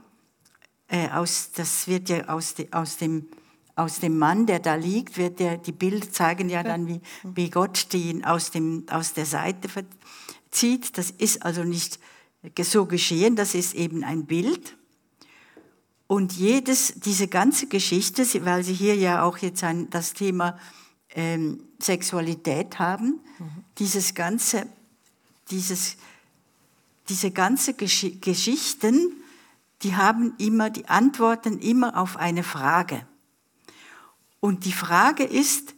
[0.89, 3.29] äh, aus, das wird ja aus, de, aus, dem,
[3.77, 7.51] aus dem Mann, der da liegt, wird der, die Bilder zeigen ja dann, wie, wie
[7.51, 9.69] Gott den aus, dem, aus der Seite
[10.51, 10.97] zieht.
[10.97, 11.99] Das ist also nicht
[12.63, 14.77] so geschehen, das ist eben ein Bild.
[16.07, 20.59] Und jedes, diese ganze Geschichte, weil Sie hier ja auch jetzt ein, das Thema
[21.15, 23.65] ähm, Sexualität haben, mhm.
[23.79, 24.67] dieses ganze,
[25.51, 25.97] dieses,
[27.11, 29.13] diese ganze Gesch Geschichten,
[29.83, 33.07] die haben immer, die antworten immer auf eine Frage.
[34.41, 35.75] Und die Frage ist,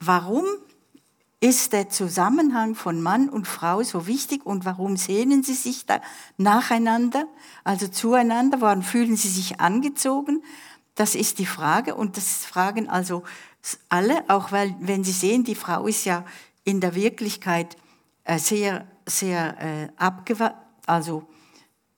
[0.00, 0.44] warum
[1.40, 6.00] ist der Zusammenhang von Mann und Frau so wichtig und warum sehnen sie sich da
[6.36, 7.26] nacheinander,
[7.62, 10.42] also zueinander, warum fühlen sie sich angezogen?
[10.96, 13.22] Das ist die Frage und das fragen also
[13.88, 16.24] alle, auch weil, wenn sie sehen, die Frau ist ja
[16.64, 17.76] in der Wirklichkeit
[18.24, 20.56] äh, sehr, sehr äh, abgewandt,
[20.86, 21.28] also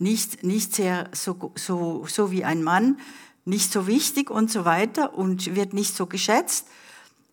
[0.01, 2.99] nicht, nicht sehr so, so, so wie ein Mann,
[3.45, 6.67] nicht so wichtig und so weiter und wird nicht so geschätzt.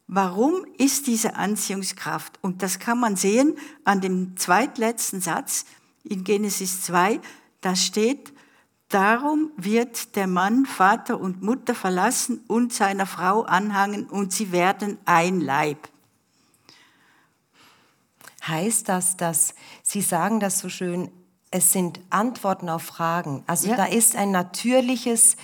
[0.08, 2.40] Warum ist diese Anziehungskraft?
[2.42, 5.66] Und das kann man sehen an dem zweitletzten Satz
[6.04, 7.20] in Genesis 2.
[7.62, 8.34] Da steht,
[8.90, 14.98] darum wird der Mann Vater und Mutter verlassen und seiner Frau anhangen und sie werden
[15.06, 15.90] ein Leib.
[18.48, 21.12] heißt das, dass Sie sagen das so schön,
[21.52, 23.44] es sind Antworten auf Fragen.
[23.48, 23.76] Also Ja.
[23.78, 25.38] da ist ein natürliches,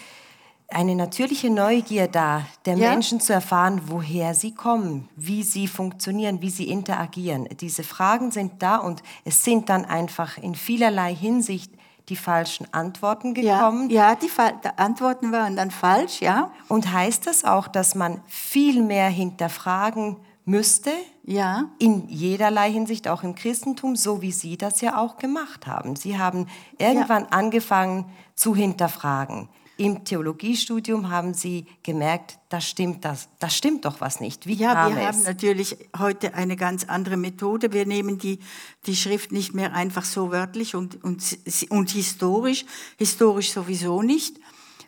[0.70, 2.90] eine natürliche Neugier da, der Ja.
[2.90, 7.48] Menschen zu erfahren, woher sie kommen, wie sie funktionieren, wie sie interagieren.
[7.62, 11.72] Diese Fragen sind da und es sind dann einfach in vielerlei Hinsicht
[12.10, 13.90] die falschen Antworten Ja, gekommen.
[13.90, 16.52] ja die, Fa- die Antworten waren dann falsch, ja.
[16.68, 20.92] Und heißt das auch, dass man viel mehr hinterfragen müsste?
[21.24, 21.70] Ja.
[21.80, 25.96] In jederlei Hinsicht, auch im Christentum, so wie Sie das ja auch gemacht haben.
[25.96, 29.50] Sie haben irgendwann angefangen zu hinterfragen.
[29.76, 34.46] Im Theologiestudium haben Sie gemerkt, da stimmt das, da stimmt doch was nicht.
[34.46, 35.08] Wie Ja, wir es?
[35.08, 37.74] haben natürlich heute eine ganz andere Methode.
[37.74, 38.40] Wir nehmen die,
[38.86, 41.24] die Schrift nicht mehr einfach so wörtlich und, und,
[41.70, 42.66] und historisch,
[43.00, 44.40] historisch sowieso nicht,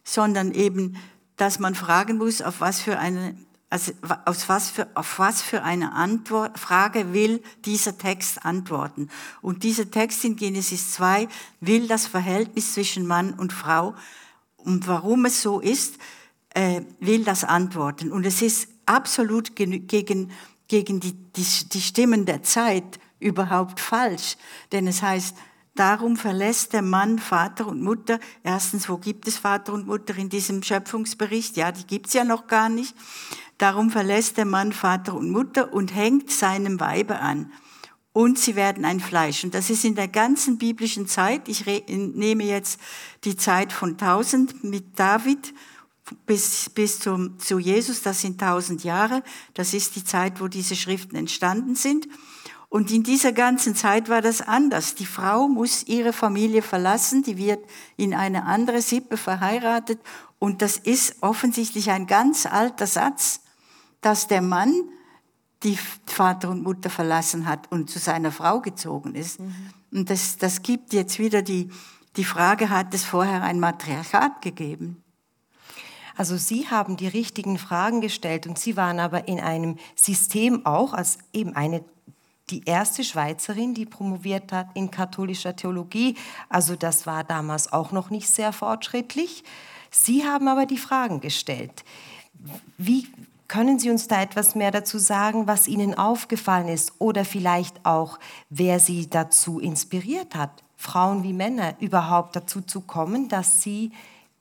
[0.03, 0.97] sondern eben,
[1.35, 3.35] dass man fragen muss, auf was für eine,
[3.75, 3.91] also
[4.23, 9.09] aus was für, auf was für eine Antwort, Frage will dieser Text antworten.
[9.41, 11.27] Und dieser Text in Genesis 2
[11.59, 13.93] will das Verhältnis zwischen Mann und Frau
[14.55, 15.95] und warum es so ist,
[16.51, 18.13] äh, will das antworten.
[18.13, 24.37] Und es ist absolut gegen, gegen die, die, die Stimmen der Zeit überhaupt falsch.
[24.71, 25.35] Denn es heißt,
[25.75, 28.19] darum verlässt der Mann Vater und Mutter.
[28.41, 31.57] Erstens, wo gibt es Vater und Mutter in diesem Schöpfungsbericht?
[31.57, 32.95] Ja, die gibt's ja noch gar nicht.
[33.57, 37.51] Darum verlässt der Mann Vater und Mutter und hängt seinem Weibe an
[38.15, 39.43] und sie werden ein Fleisch.
[39.43, 41.49] Und das ist in der ganzen biblischen Zeit.
[41.49, 42.79] Ich nehme jetzt
[43.25, 45.53] die Zeit von 1000 mit David
[46.25, 48.03] bis, bis zum, zu Jesus.
[48.03, 49.21] Das sind 1000 Jahre.
[49.53, 52.07] Das ist die Zeit, wo diese Schriften entstanden sind.
[52.69, 54.95] Und in dieser ganzen Zeit war das anders.
[54.95, 57.63] Die Frau muss ihre Familie verlassen, die wird
[57.97, 59.99] in eine andere Sippe verheiratet.
[60.39, 63.41] Und das ist offensichtlich ein ganz alter Satz,
[64.01, 64.73] dass der Mann
[65.63, 69.39] die Vater und Mutter verlassen hat und zu seiner Frau gezogen ist.
[69.91, 71.69] Und das, das gibt jetzt wieder die,
[72.17, 75.03] die Frage, hat es vorher ein Matriarchat gegeben?
[76.15, 80.93] Also Sie haben die richtigen Fragen gestellt und Sie waren aber in einem System auch
[80.93, 81.83] als eben eine
[82.51, 86.15] die erste Schweizerin, die promoviert hat in katholischer Theologie.
[86.47, 89.43] Also das war damals auch noch nicht sehr fortschrittlich.
[89.89, 91.83] Sie haben aber die Fragen gestellt.
[92.77, 93.07] Wie
[93.47, 98.19] können Sie uns da etwas mehr dazu sagen, was Ihnen aufgefallen ist oder vielleicht auch,
[98.49, 103.91] wer Sie dazu inspiriert hat, Frauen wie Männer überhaupt dazu zu kommen, dass Sie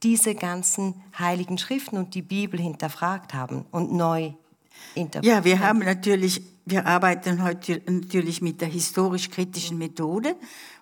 [0.03, 4.33] diese ganzen heiligen Schriften und die Bibel hinterfragt haben und neu
[4.95, 5.25] interpretiert?
[5.25, 10.37] Ja, wir haben natürlich, wir arbeiten heute natürlich mit der historisch-kritischen Methode,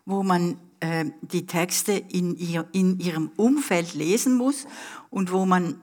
[0.04, 4.66] wo man äh, die Texte in, ihr, in ihrem Umfeld lesen muss
[5.10, 5.80] und wo man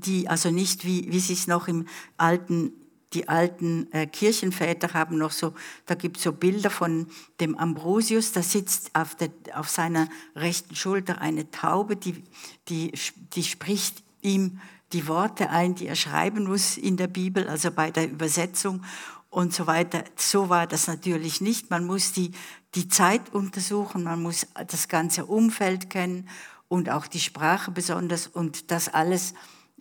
[0.00, 2.72] die, also nicht wie, wie sie es noch im alten
[3.12, 5.52] die alten äh, Kirchenväter haben noch so,
[5.86, 7.06] da gibt so Bilder von
[7.40, 12.22] dem Ambrosius, da sitzt auf, der, auf seiner rechten Schulter eine Taube, die,
[12.68, 12.92] die,
[13.34, 14.60] die spricht ihm
[14.92, 18.84] die Worte ein, die er schreiben muss in der Bibel, also bei der Übersetzung
[19.30, 20.04] und so weiter.
[20.16, 21.70] So war das natürlich nicht.
[21.70, 22.32] Man muss die,
[22.74, 26.28] die Zeit untersuchen, man muss das ganze Umfeld kennen
[26.68, 29.34] und auch die Sprache besonders und das alles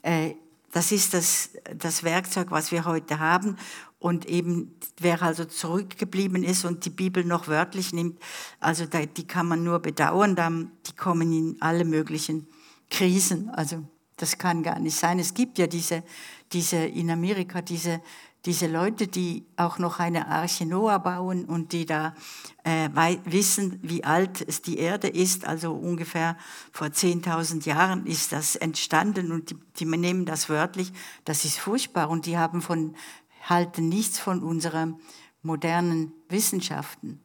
[0.03, 3.57] das ist das, das Werkzeug, was wir heute haben.
[3.99, 8.19] Und eben, wer also zurückgeblieben ist und die Bibel noch wörtlich nimmt,
[8.59, 12.47] also da, die kann man nur bedauern, dann, die kommen in alle möglichen
[12.89, 13.51] Krisen.
[13.51, 13.83] Also
[14.17, 15.19] das kann gar nicht sein.
[15.19, 16.03] Es gibt ja diese,
[16.51, 18.01] diese in Amerika diese,
[18.45, 22.15] diese Leute, die auch noch eine Arche Noah bauen und die da
[22.63, 22.89] äh,
[23.25, 25.45] wissen, wie alt es die Erde ist.
[25.45, 26.37] Also ungefähr
[26.71, 30.91] vor 10.000 Jahren ist das entstanden und die, die nehmen das wörtlich.
[31.23, 32.95] Das ist furchtbar und die haben von,
[33.43, 34.99] halten nichts von unseren
[35.43, 37.19] modernen Wissenschaften.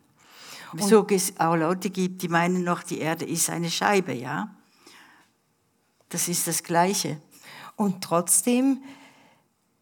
[0.73, 4.55] Und so es auch Leute gibt, die meinen noch, die Erde ist eine Scheibe, ja.
[6.11, 7.21] Das ist das Gleiche.
[7.77, 8.83] Und trotzdem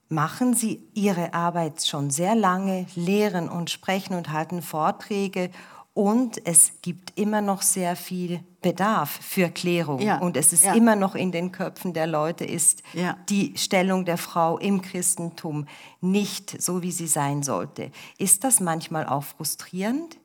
[0.09, 5.51] machen Sie Ihre Arbeit schon sehr lange, lehren und sprechen und halten Vorträge
[5.95, 10.01] und es gibt immer noch sehr viel Bedarf für Klärung.
[10.01, 10.75] Ja, und es ist ja.
[10.75, 13.17] immer noch in den Köpfen der Leute, ist Ja.
[13.29, 15.67] die Stellung der Frau im Christentum
[16.01, 17.93] nicht so, wie sie sein sollte.
[18.19, 20.19] Ist das manchmal auch frustrierend?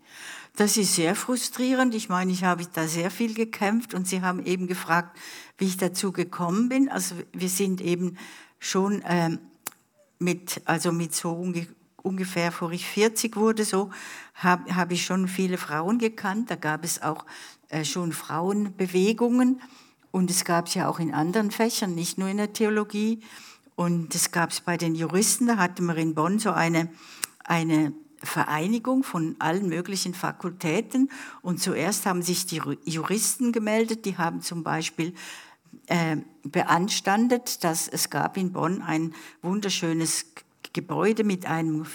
[0.55, 1.93] Das ist sehr frustrierend.
[1.93, 5.15] Ich meine, ich habe da sehr viel gekämpft und Sie haben eben gefragt,
[5.59, 6.89] wie ich dazu gekommen bin.
[6.89, 8.17] Also wir sind eben
[8.57, 9.39] schon ähm,
[10.19, 11.67] mit, also mit so unge
[12.01, 13.89] ungefähr, vor ich 40 wurde, so
[14.33, 16.49] habe hab ich schon viele Frauen gekannt.
[16.49, 17.25] Da gab es auch
[17.67, 19.61] äh, schon Frauenbewegungen
[20.11, 23.21] und es gab es ja auch in anderen Fächern, nicht nur in der Theologie.
[23.75, 26.89] Und es gab es bei den Juristen, da hatten wir in Bonn so eine,
[27.45, 31.09] eine Vereinigung von allen möglichen Fakultäten.
[31.41, 35.13] Und zuerst haben sich die Juristen gemeldet, die haben zum Beispiel
[35.89, 40.27] äh, beanstandet, dass es gab in Bonn ein wunderschönes
[40.73, 41.85] Gebäude mit einem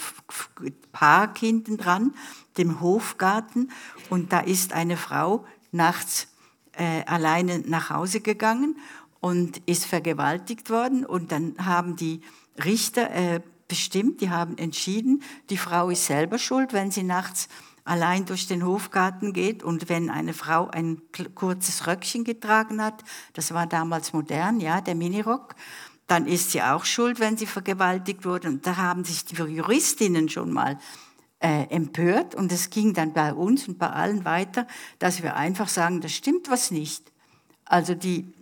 [0.93, 2.15] Park hinten dran,
[2.59, 3.71] dem Hofgarten.
[4.11, 6.29] Und da ist eine Frau nachts
[6.73, 8.77] äh, alleine nach Hause gegangen
[9.21, 11.07] und ist vergewaltigt worden.
[11.07, 12.21] Und dann haben die
[12.63, 17.49] Richter äh, bestimmt, die haben entschieden, die Frau ist selber schuld, wenn sie nachts
[17.85, 21.03] allein durch den Hofgarten geht und wenn eine Frau ein
[21.35, 23.03] kurzes Röckchen getragen hat,
[23.35, 25.55] das war damals modern, ja, der Minirock,
[26.07, 28.49] dann ist sie auch schuld, wenn sie vergewaltigt wurde.
[28.49, 30.79] Und da haben sich die Juristinnen schon mal
[31.41, 34.67] äh, empört und es ging dann bei uns und bei allen weiter,
[34.99, 37.13] dass wir einfach sagen, das stimmt was nicht.
[37.65, 38.33] Also die,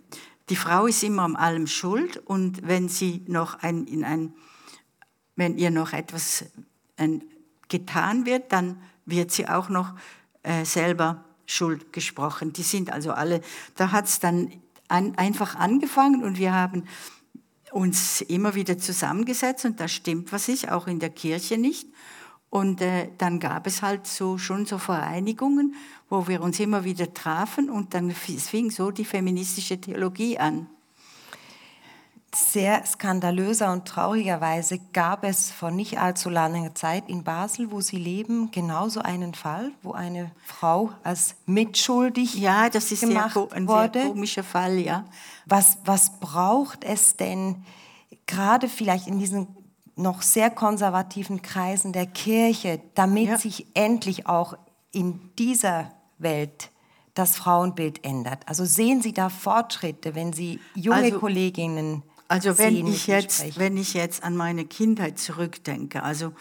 [0.49, 4.33] die Frau ist immer an allem schuld und wenn sie noch ein, in ein,
[5.35, 6.45] wenn ihr noch etwas
[6.97, 7.23] ein,
[7.69, 9.93] getan wird, dann wird sie auch noch
[10.43, 12.53] äh, selber Schuld gesprochen.
[12.53, 13.41] Die sind also alle,
[13.75, 14.51] da hat es dann
[14.87, 16.83] an, einfach angefangen und wir haben
[17.71, 21.87] uns immer wieder zusammengesetzt und da stimmt was ich, auch in der Kirche nicht.
[22.49, 25.73] Und äh, dann gab es halt so schon so Vereinigungen,
[26.07, 30.67] wo wir uns immer wieder trafen und dann fing so die feministische Theologie an
[32.35, 37.97] sehr skandalöser und traurigerweise gab es vor nicht allzu langer Zeit in Basel, wo Sie
[37.97, 43.67] leben, genauso einen Fall, wo eine Frau als mitschuldig ja, das ist gemacht sehr, ein
[43.67, 43.99] wurde.
[43.99, 45.05] sehr komischer Fall, ja.
[45.45, 47.63] Was, was braucht es denn
[48.25, 49.47] gerade vielleicht in diesen
[49.95, 53.37] noch sehr konservativen Kreisen der Kirche, damit ja.
[53.37, 54.55] sich endlich auch
[54.91, 56.71] in dieser Welt
[57.13, 58.47] das Frauenbild ändert?
[58.47, 63.77] Also sehen Sie da Fortschritte, wenn Sie junge also, Kolleginnen also wenn ich jetzt, wenn
[63.77, 66.33] ich jetzt an meine Kindheit zurückdenke, also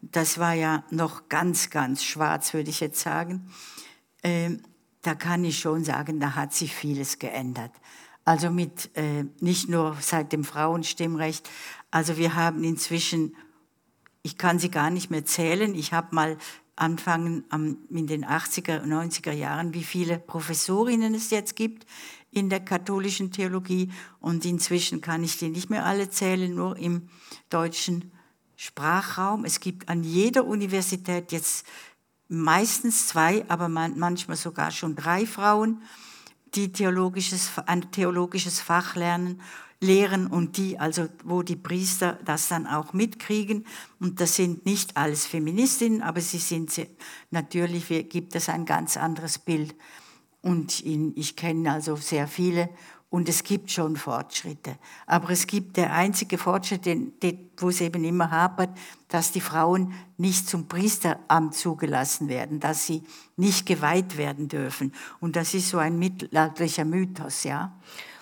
[0.00, 3.50] das war ja noch ganz, ganz schwarz, würde ich jetzt sagen.
[4.22, 4.50] Äh,
[5.02, 7.72] da kann ich schon sagen, da hat sich vieles geändert.
[8.24, 11.50] Also mit äh, nicht nur seit dem Frauenstimmrecht.
[11.90, 13.34] Also wir haben inzwischen,
[14.22, 15.74] ich kann sie gar nicht mehr zählen.
[15.74, 16.38] Ich habe mal
[16.80, 17.44] anfangen
[17.90, 21.86] in den 80er, 90er Jahren, wie viele Professorinnen es jetzt gibt
[22.30, 23.90] in der katholischen Theologie
[24.20, 27.08] und inzwischen kann ich die nicht mehr alle zählen, nur im
[27.48, 28.12] deutschen
[28.56, 29.44] Sprachraum.
[29.44, 31.66] Es gibt an jeder Universität jetzt
[32.28, 35.82] meistens zwei, aber manchmal sogar schon drei Frauen,
[36.54, 39.40] die theologisches, ein theologisches Fach lernen,
[39.80, 43.66] lehren und die, also wo die Priester das dann auch mitkriegen.
[43.98, 46.70] Und das sind nicht alles Feministinnen, aber sie sind
[47.30, 49.74] natürlich gibt es ein ganz anderes Bild.
[50.42, 52.70] Und ich kenne also sehr viele
[53.10, 54.76] und es gibt schon Fortschritte.
[55.06, 58.70] Aber es gibt der einzige Fortschritt, den, den, wo es eben immer hapert,
[59.08, 63.02] dass die Frauen nicht zum Priesteramt zugelassen werden, dass sie
[63.36, 64.92] nicht geweiht werden dürfen.
[65.18, 67.76] Und das ist so ein mittelalterlicher Mythos, ja.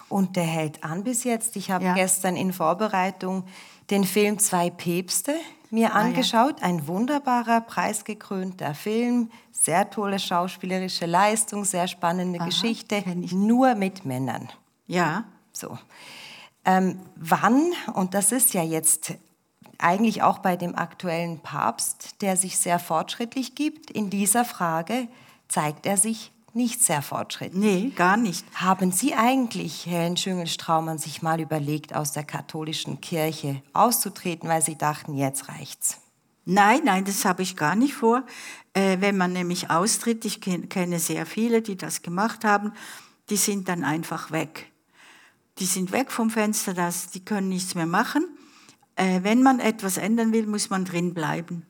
[0.09, 1.57] Und der hält an bis jetzt.
[1.57, 1.95] Ich habe ja.
[1.95, 3.45] gestern in Vorbereitung
[3.91, 5.35] den Film Zwei Päpste
[5.71, 6.57] mir angeschaut.
[6.59, 6.67] Ah, ja.
[6.67, 14.49] Ein wunderbarer, preisgekrönter Film, sehr tolle schauspielerische Leistung, sehr spannende Aha, Geschichte, nur mit Männern.
[14.87, 15.25] Ja.
[15.53, 15.79] So.
[16.65, 19.15] Ähm, wann, und das ist ja jetzt
[19.79, 25.09] eigentlich auch bei dem aktuellen Papst, der sich sehr fortschrittlich gibt, in dieser Frage
[25.49, 27.63] zeigt er sich nicht sehr fortschrittlich.
[27.63, 28.45] Nee, gar nicht.
[28.55, 34.77] Haben Sie eigentlich, Helen Schüngel-Straumann, sich mal überlegt, aus der katholischen Kirche auszutreten, weil Sie
[34.77, 36.01] dachten, jetzt reicht's?
[36.45, 38.25] Nein, nein, das habe ich gar nicht vor.
[38.73, 42.73] Äh, wenn man nämlich austritt, ich kenne sehr viele, die das gemacht haben,
[43.31, 44.73] die sind dann einfach weg.
[45.59, 48.27] Die sind weg vom Fenster, das, die können nichts mehr machen.
[48.97, 51.67] Äh, wenn man etwas ändern will, muss man drin bleiben.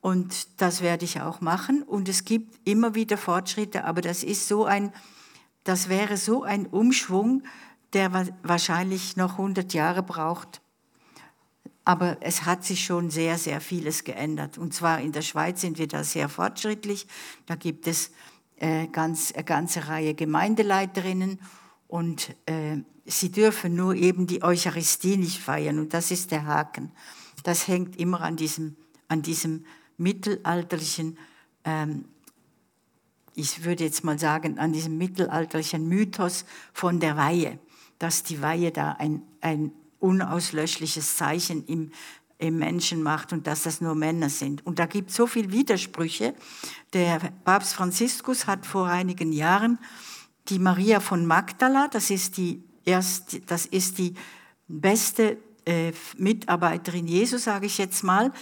[0.00, 1.82] Und das werde ich auch machen.
[1.82, 4.92] Und es gibt immer wieder Fortschritte, aber das ist so ein,
[5.64, 7.42] das wäre so ein Umschwung,
[7.92, 10.60] der wahrscheinlich noch 100 Jahre braucht.
[11.84, 14.58] Aber es hat sich schon sehr, sehr vieles geändert.
[14.58, 17.06] Und zwar in der Schweiz sind wir da sehr fortschrittlich.
[17.46, 18.10] Da gibt es
[18.56, 21.40] äh, ganz, eine ganze Reihe Gemeindeleiterinnen
[21.86, 22.76] und äh,
[23.06, 25.78] sie dürfen nur eben die Eucharistie nicht feiern.
[25.78, 26.92] Und das ist der Haken.
[27.42, 28.76] Das hängt immer an diesem,
[29.08, 29.64] an diesem
[29.98, 31.18] mittelalterlichen,
[31.64, 32.06] ähm,
[33.34, 37.58] ich würde jetzt mal sagen, an diesem mittelalterlichen Mythos von der Weihe,
[37.98, 41.92] dass die Weihe da ein, ein unauslöschliches Zeichen im,
[42.38, 44.64] im Menschen macht und dass das nur Männer sind.
[44.64, 46.34] Und da gibt es so viele Widersprüche.
[46.92, 49.78] Der Papst Franziskus hat vor einigen Jahren
[50.48, 54.14] die Maria von Magdala, das ist die, erst, das ist die
[54.66, 55.36] beste
[55.66, 58.32] äh, Mitarbeiterin Jesu, sage ich jetzt mal,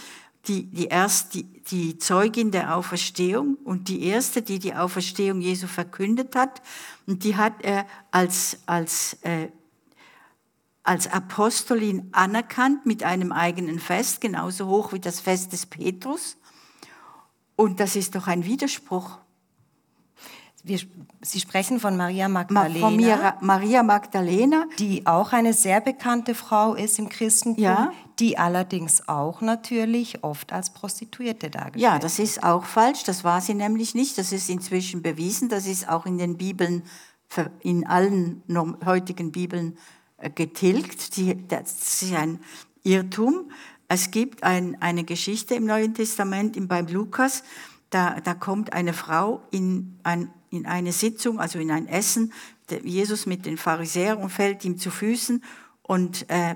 [0.45, 5.67] die, die, erst, die, die Zeugin der Auferstehung und die erste, die die Auferstehung Jesu
[5.67, 6.61] verkündet hat.
[7.05, 9.49] Und die hat er als, als, äh,
[10.83, 16.37] als Apostolin anerkannt mit einem eigenen Fest, genauso hoch wie das Fest des Petrus.
[17.55, 19.19] Und das ist doch ein Widerspruch.
[20.67, 20.79] Wir,
[21.21, 22.79] Sie sprechen von Maria Magdalena.
[22.79, 24.65] Von Maria Magdalena.
[24.77, 27.91] Die auch eine sehr bekannte Frau ist im Christentum, ja.
[28.19, 33.03] die allerdings auch natürlich oft als Prostituierte dargestellt Ja, das ist auch falsch.
[33.03, 34.17] Das war sie nämlich nicht.
[34.17, 35.49] Das ist inzwischen bewiesen.
[35.49, 36.83] Das ist auch in den Bibeln,
[37.61, 38.43] in allen
[38.85, 39.77] heutigen Bibeln
[40.17, 41.17] äh, getilgt.
[41.49, 42.39] Das ist ein
[42.83, 43.51] Irrtum.
[43.89, 47.43] Es gibt ein, eine Geschichte im Neuen Testament, beim Lukas,
[47.89, 52.33] da, da kommt eine Frau in, ein, in eine Sitzung, also in ein Essen,
[52.83, 55.43] Jesus mit den Pharisäern und fällt ihm zu Füßen
[55.83, 56.55] und, äh,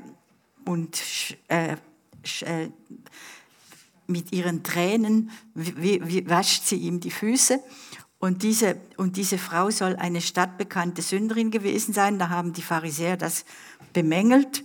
[0.65, 1.01] und
[1.47, 1.77] äh,
[2.41, 2.69] äh,
[4.07, 7.59] mit ihren Tränen wie, wie, wascht sie ihm die Füße.
[8.19, 12.19] Und diese, und diese Frau soll eine stadtbekannte Sünderin gewesen sein.
[12.19, 13.45] Da haben die Pharisäer das
[13.93, 14.63] bemängelt.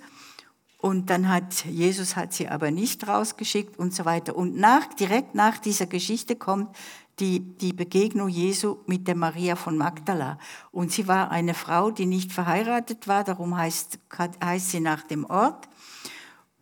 [0.78, 4.36] Und dann hat Jesus hat sie aber nicht rausgeschickt und so weiter.
[4.36, 6.76] Und nach, direkt nach dieser Geschichte kommt
[7.18, 10.38] die, die Begegnung Jesu mit der Maria von Magdala.
[10.70, 13.98] Und sie war eine Frau, die nicht verheiratet war, darum heißt,
[14.44, 15.66] heißt sie nach dem Ort.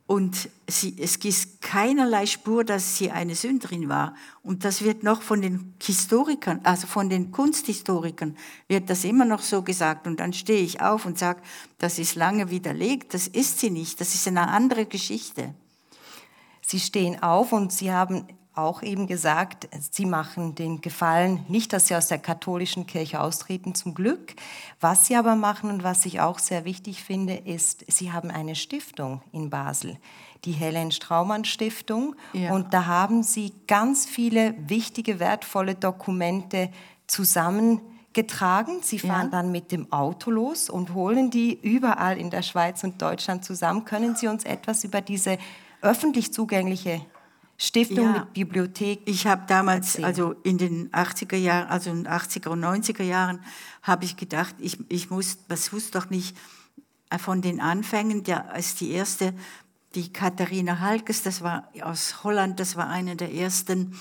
[0.07, 4.15] Und sie, es gibt keinerlei Spur, dass sie eine Sünderin war.
[4.43, 8.37] Und das wird noch von den Historikern, also von den Kunsthistorikern,
[8.69, 10.07] wird das immer noch so gesagt.
[10.07, 11.41] Und dann stehe ich auf und sage,
[11.79, 15.55] das ist lange widerlegt, das ist sie nicht, das ist eine andere Geschichte.
[16.61, 21.89] Sie stehen auf und Sie haben auch eben gesagt, sie machen den Gefallen nicht, dass
[21.89, 24.35] sie aus der katholischen Kirche austreten, zum Glück.
[24.81, 28.55] Was sie aber machen und was ich auch sehr wichtig finde, ist, sie haben eine
[28.55, 29.99] Stiftung in Basel,
[30.45, 32.15] die Helen Straumann Stiftung.
[32.33, 32.53] Ja.
[32.53, 36.71] Und da haben sie ganz viele wichtige, wertvolle Dokumente
[37.09, 38.83] zusammengetragen.
[38.83, 39.39] Sie fahren ja.
[39.43, 43.85] dann mit dem Auto los und holen die überall in der Schweiz und Deutschland zusammen.
[43.85, 45.39] Können Sie uns etwas über diese
[45.83, 47.05] öffentlich zugängliche
[47.57, 49.03] Stiftung ja, mit Bibliothek.
[49.05, 50.05] Ich habe damals, erzählen.
[50.05, 53.41] also in den 80er Jahren, also in den 80er und 90er Jahren,
[53.83, 56.37] habe ich gedacht, ich, ich muss, das wusste doch nicht
[57.11, 59.35] äh, von den Anfängen, der, als die erste,
[59.95, 63.97] die Katharina Halkes, das war aus Holland, das war eine der ersten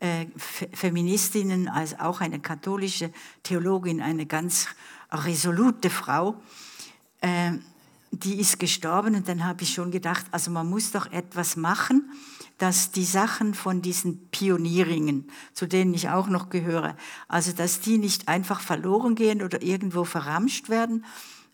[0.00, 3.10] äh, Feministinnen, also auch eine katholische
[3.42, 4.66] Theologin, eine ganz
[5.10, 6.40] resolute Frau.
[7.20, 7.52] Äh,
[8.10, 12.10] die ist gestorben und dann habe ich schon gedacht, also man muss doch etwas machen,
[12.58, 16.96] dass die Sachen von diesen Pionieringen, zu denen ich auch noch gehöre,
[17.28, 21.04] also dass die nicht einfach verloren gehen oder irgendwo verramscht werden.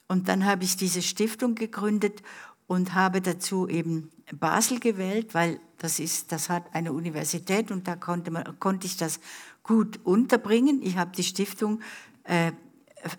[0.08, 2.22] Und dann habe ich diese Stiftung gegründet
[2.66, 7.96] und habe dazu eben Basel gewählt, weil das, ist, das hat eine Universität und da
[7.96, 9.20] konnte, man, konnte ich das
[9.62, 10.80] gut unterbringen.
[10.82, 11.80] Ich habe die Stiftung
[12.24, 12.52] äh,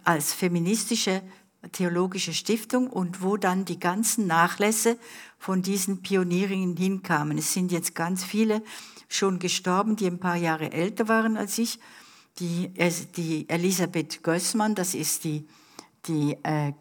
[0.03, 1.21] als feministische
[1.71, 4.97] theologische Stiftung und wo dann die ganzen Nachlässe
[5.37, 7.37] von diesen Pionierinnen hinkamen.
[7.37, 8.61] Es sind jetzt ganz viele
[9.07, 11.79] schon gestorben, die ein paar Jahre älter waren als ich.
[12.39, 12.71] Die,
[13.15, 15.47] die Elisabeth Gößmann, das ist die,
[16.05, 16.73] die äh,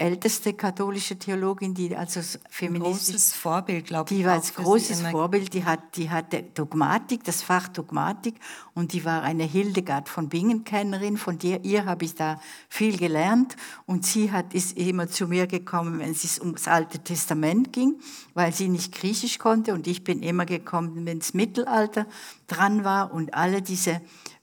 [0.00, 3.14] älteste katholische Theologin, die also feministisch...
[3.14, 4.18] Großes Vorbild, glaube ich.
[4.18, 8.34] Die war als großes Vorbild, die, hat, die hatte Dogmatik, das Fach Dogmatik
[8.74, 12.40] und die war eine Hildegard von Bingen-Kennerin, von der, ihr habe ich da
[12.70, 17.72] viel gelernt und sie hat, ist immer zu mir gekommen, wenn es ums Alte Testament
[17.72, 17.96] ging,
[18.32, 22.06] weil sie nicht Griechisch konnte und ich bin immer gekommen, wenn es Mittelalter
[22.46, 24.00] dran war und alle diese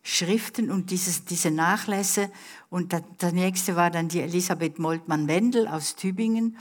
[0.10, 2.32] Schriften und dieses, diese Nachlässe.
[2.70, 6.58] Und der, der nächste war dann die Elisabeth Moltmann-Wendel aus Tübingen,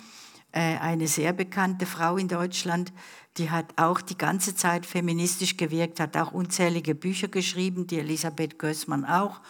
[0.51, 2.93] äh, eine sehr bekannte Frau in Deutschland.
[3.37, 8.59] Die hat auch die ganze Zeit feministisch gewirkt, hat auch unzählige Bücher geschrieben, die Elisabeth
[8.59, 9.41] Gößmann auch.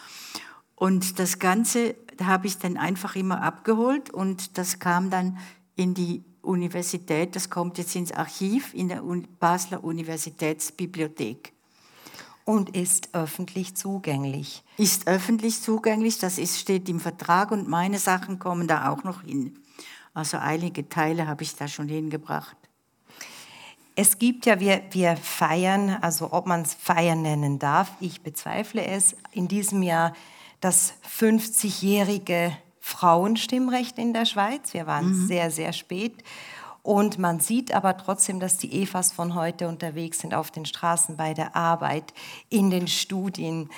[0.75, 5.39] Und das Ganze habe ich dann einfach immer abgeholt und das kam dann
[5.75, 9.03] in die Universität, das kommt jetzt ins Archiv in der
[9.41, 11.56] Basler Universitätsbibliothek
[12.47, 14.63] und ist öffentlich zugänglich.
[14.79, 19.23] Ist öffentlich zugänglich, das ist, steht im Vertrag und meine Sachen kommen da auch noch
[19.23, 19.59] hin.
[20.15, 22.57] Also einige Teile habe ich da schon hingebracht.
[23.97, 28.85] Es gibt ja, wir, wir feiern, also ob man es feiern nennen darf, ich bezweifle
[28.87, 30.15] es, in diesem Jahr
[30.61, 34.73] das 50-jährige Frauenstimmrecht in der Schweiz.
[34.73, 35.27] Wir waren mhm.
[35.27, 36.23] sehr, sehr spät.
[36.87, 41.17] Und man sieht aber trotzdem, dass die Evas von heute unterwegs sind auf den Straßen,
[41.17, 42.15] bei der Arbeit,
[42.49, 43.71] in den Studien.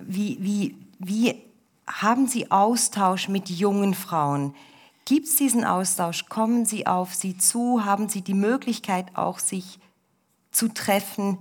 [0.00, 1.40] Wie, wie, wie
[1.86, 4.52] haben Sie Austausch mit jungen Frauen?
[5.04, 6.26] Gibt es diesen Austausch?
[6.28, 7.84] Kommen Sie auf Sie zu?
[7.84, 9.78] Haben Sie die Möglichkeit auch, sich
[10.50, 11.38] zu treffen,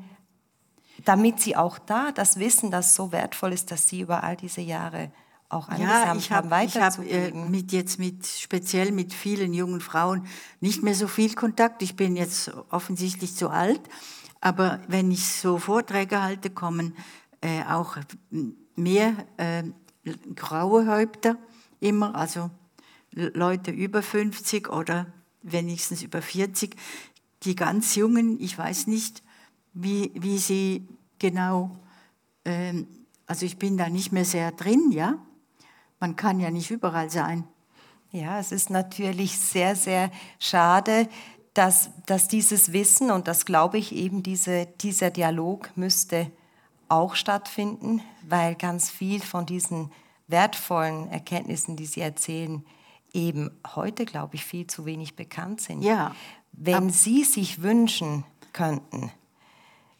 [1.06, 4.62] damit sie auch da das Wissen, das so wertvoll ist, dass sie über all diese
[4.62, 5.10] Jahre
[5.56, 9.82] auch ja, ich hab, haben, Ich habe äh, mit jetzt mit speziell mit vielen jungen
[9.82, 10.28] Frauen
[10.60, 11.82] nicht mehr so viel Kontakt.
[11.82, 13.82] Ich bin jetzt offensichtlich zu alt,
[14.41, 16.95] aber wenn ich so Vorträge halte, kommen
[17.41, 17.97] äh, auch
[18.76, 19.64] mehr äh,
[20.36, 21.38] graue Häupter
[21.80, 22.51] immer, also
[23.12, 25.08] Leute über 50 oder
[25.41, 26.76] wenigstens über 40.
[27.43, 29.24] Die ganz Jungen, ich weiß nicht,
[29.74, 30.88] wie, wie sie
[31.20, 31.78] genau,
[32.43, 32.88] ähm,
[33.26, 35.18] also ich bin da nicht mehr sehr drin, ja.
[36.00, 37.46] Man kann ja nicht überall sein.
[38.12, 41.10] Ja, es ist natürlich sehr, sehr schade,
[41.54, 46.32] dass, dass dieses Wissen und das glaube ich eben, diese, dieser Dialog müsste
[46.88, 49.91] auch stattfinden, weil ganz viel von diesen
[50.28, 52.64] wertvollen Erkenntnissen, die Sie erzählen,
[53.14, 55.82] eben heute, glaube ich, viel zu wenig bekannt sind.
[55.82, 56.16] Ja.
[56.52, 58.24] Wenn Sie sich wünschen
[58.54, 59.12] könnten,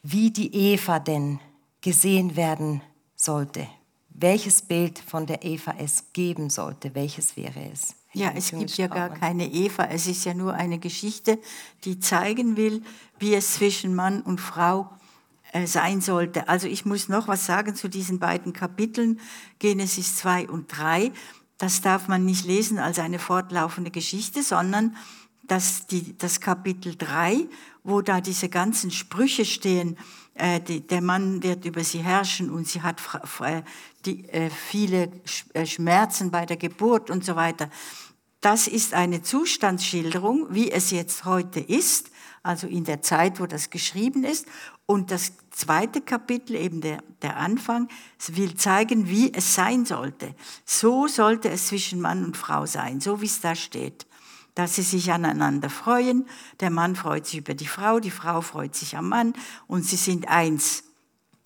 [0.02, 1.40] wie die Eva denn
[1.80, 2.82] gesehen werden
[3.14, 3.66] sollte,
[4.18, 7.94] welches Bild von der Eva es geben sollte, welches wäre es?
[8.12, 11.38] Ja, es gibt ja gar keine Eva, es ist ja nur eine Geschichte,
[11.84, 12.82] die zeigen will,
[13.18, 14.90] wie es zwischen Mann und Frau
[15.52, 16.48] äh, sein sollte.
[16.48, 19.20] Also ich muss noch was sagen zu diesen beiden Kapiteln,
[19.58, 21.12] Genesis 2 und 3.
[21.58, 24.96] Das darf man nicht lesen als eine fortlaufende Geschichte, sondern
[25.42, 27.46] dass die, das Kapitel 3,
[27.86, 29.96] wo da diese ganzen Sprüche stehen,
[30.34, 33.00] äh, die, der Mann wird über sie herrschen und sie hat
[34.04, 35.10] die, äh, viele
[35.54, 37.70] äh, Schmerzen bei der Geburt und so weiter.
[38.40, 42.10] Das ist eine Zustandsschilderung, wie es jetzt heute ist,
[42.42, 44.46] also in der Zeit, wo das geschrieben ist.
[44.84, 47.88] Und das zweite Kapitel, eben der, der Anfang,
[48.28, 50.34] will zeigen, wie es sein sollte.
[50.64, 54.06] So sollte es zwischen Mann und Frau sein, so wie es da steht.
[54.56, 56.26] Dass sie sich aneinander freuen.
[56.58, 59.34] Der Mann freut sich über die Frau, die Frau freut sich am Mann
[59.68, 60.82] und sie sind eins.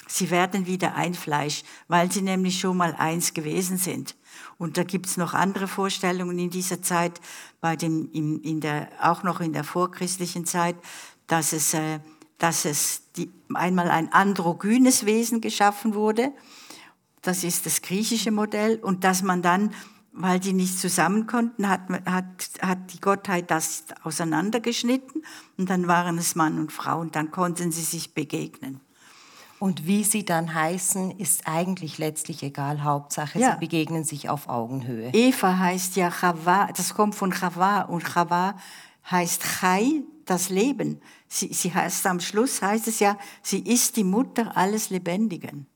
[0.08, 4.16] Sie werden wieder ein Fleisch, weil sie nämlich schon mal eins gewesen sind.
[4.58, 7.20] Und da gibt's noch andere Vorstellungen in dieser Zeit,
[7.60, 10.74] bei dem, in, in der, auch noch in der vorchristlichen Zeit,
[11.28, 12.00] dass es, äh,
[12.38, 16.32] dass es die, einmal ein androgynes Wesen geschaffen wurde.
[17.22, 18.80] Das ist das griechische Modell.
[18.80, 19.72] Und dass man dann,
[20.12, 22.24] weil die nicht zusammen konnten, hat, hat,
[22.60, 25.22] hat die Gottheit das auseinandergeschnitten.
[25.56, 28.80] Und dann waren es Mann und Frau und dann konnten sie sich begegnen.
[29.60, 32.82] Und wie sie dann heißen, ist eigentlich letztlich egal.
[32.82, 33.52] Hauptsache, ja.
[33.52, 35.10] sie begegnen sich auf Augenhöhe.
[35.12, 38.56] Eva heißt ja Chava, das kommt von Chava und Chava
[39.10, 41.02] heißt Chai, das Leben.
[41.28, 45.66] Sie, sie heißt am Schluss heißt es ja, sie ist die Mutter alles Lebendigen.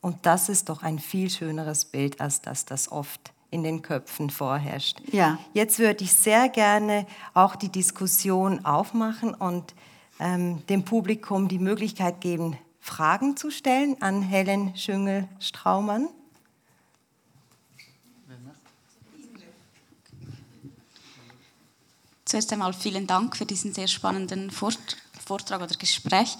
[0.00, 4.30] Und das ist doch ein viel schöneres Bild, als dass das oft in den Köpfen
[4.30, 5.00] vorherrscht.
[5.12, 5.38] Ja.
[5.52, 9.74] Jetzt würde ich sehr gerne auch die Diskussion aufmachen und
[10.18, 16.08] ähm, dem Publikum die Möglichkeit geben, Fragen zu stellen an Helen Schüngel-Straumann.
[22.24, 26.38] Zuerst einmal vielen Dank für diesen sehr spannenden Vortrag oder Gespräch.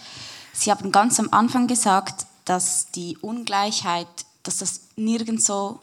[0.54, 4.08] Sie haben ganz am Anfang gesagt, dass die Ungleichheit,
[4.42, 5.80] dass das nirgendwo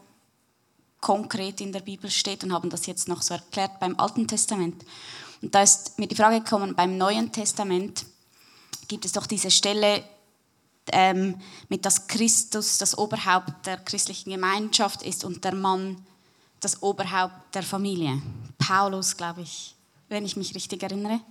[1.02, 4.84] konkret in der Bibel steht und haben das jetzt noch so erklärt beim Alten Testament.
[5.42, 8.06] Und da ist mir die Frage gekommen, beim Neuen Testament
[8.88, 10.04] gibt es doch diese Stelle,
[10.92, 11.40] ähm,
[11.70, 16.04] mit dass Christus das Oberhaupt der christlichen Gemeinschaft ist und der Mann
[16.60, 18.22] das Oberhaupt der Familie.
[18.58, 19.76] Paulus, glaube ich,
[20.10, 21.22] wenn ich mich richtig erinnere.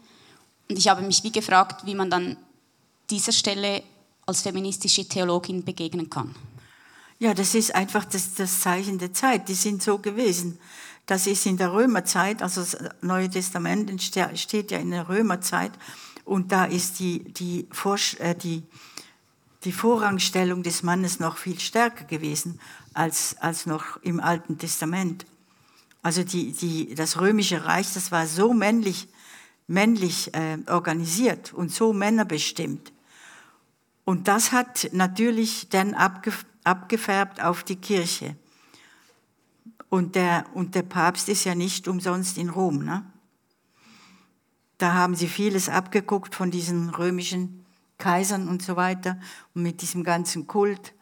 [0.70, 2.36] Und ich habe mich wie gefragt, wie man dann
[3.10, 3.82] dieser Stelle
[4.26, 6.34] als feministische Theologin begegnen kann.
[7.18, 9.48] Ja, das ist einfach das, das Zeichen der Zeit.
[9.48, 10.58] Die sind so gewesen.
[11.06, 15.72] Das ist in der Römerzeit, also das Neue Testament steht ja in der Römerzeit.
[16.24, 17.66] Und da ist die, die,
[18.18, 18.62] äh, die
[19.64, 22.60] die Vorrangstellung des Mannes noch viel stärker gewesen
[22.94, 25.26] als, als noch im Alten Testament.
[26.02, 29.08] Also die, die, das römische Reich, das war so männlich,
[29.66, 32.92] männlich äh, organisiert und so männerbestimmt.
[34.04, 36.32] Und das hat natürlich dann abge,
[36.68, 38.36] abgefärbt auf die Kirche.
[39.88, 42.84] Und der, und der Papst ist ja nicht umsonst in Rom.
[42.84, 43.10] Ne?
[44.76, 47.64] Da haben sie vieles abgeguckt von diesen römischen
[47.96, 49.18] Kaisern und so weiter
[49.54, 50.94] und mit diesem ganzen Kult.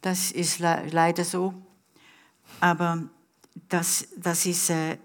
[0.00, 1.52] Das ist leider so.
[2.60, 3.02] Aber
[3.68, 4.98] das, das ist äh,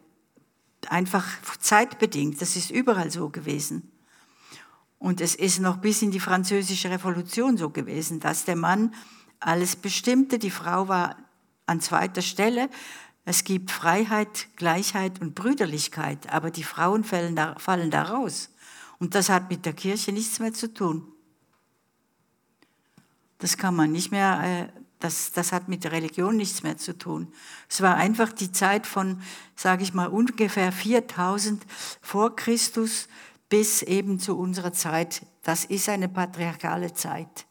[0.87, 1.25] einfach
[1.59, 2.39] zeitbedingt.
[2.39, 3.91] Das ist überall so gewesen.
[4.99, 8.93] Und es ist noch bis in die französische Revolution so gewesen, dass der Mann
[9.47, 11.15] alles bestimmte, die Frau war
[11.65, 12.69] an zweiter Stelle.
[13.25, 18.49] Es gibt Freiheit, Gleichheit und Brüderlichkeit, aber die Frauen fallen da, fallen da raus.
[18.99, 21.07] Und das hat mit der Kirche nichts mehr zu tun.
[23.39, 26.97] Das kann man nicht mehr, äh, das, das hat mit der Religion nichts mehr zu
[26.97, 27.31] tun.
[27.69, 29.21] Es war einfach die Zeit von,
[29.55, 31.65] sage ich mal, ungefähr 4000
[32.01, 33.07] vor Christus
[33.49, 35.25] bis eben zu unserer Zeit.
[35.43, 37.45] Das ist eine patriarchale Zeit.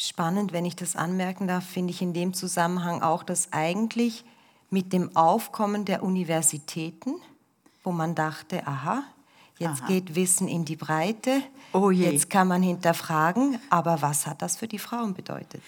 [0.00, 4.24] Spannend, wenn ich das anmerken darf, finde ich in dem Zusammenhang auch, dass eigentlich
[4.70, 7.16] mit dem Aufkommen der Universitäten,
[7.82, 9.02] wo man dachte, aha,
[9.58, 9.88] jetzt aha.
[9.88, 11.42] geht Wissen in die Breite,
[11.72, 15.60] oh jetzt kann man hinterfragen, aber was hat das für die Frauen bedeutet?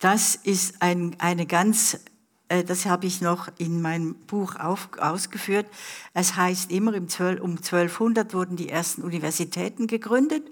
[0.00, 2.00] Das ist ein, eine ganz,
[2.48, 5.66] äh, das habe ich noch in meinem Buch auf, ausgeführt.
[6.12, 10.42] Es heißt immer, um 1200 wurden die ersten Universitäten gegründet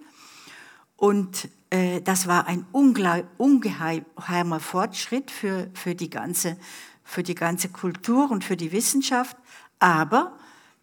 [1.04, 6.56] und äh, das war ein ungeheimer Fortschritt für, für, die ganze,
[7.04, 9.36] für die ganze Kultur und für die Wissenschaft.
[9.80, 10.32] Aber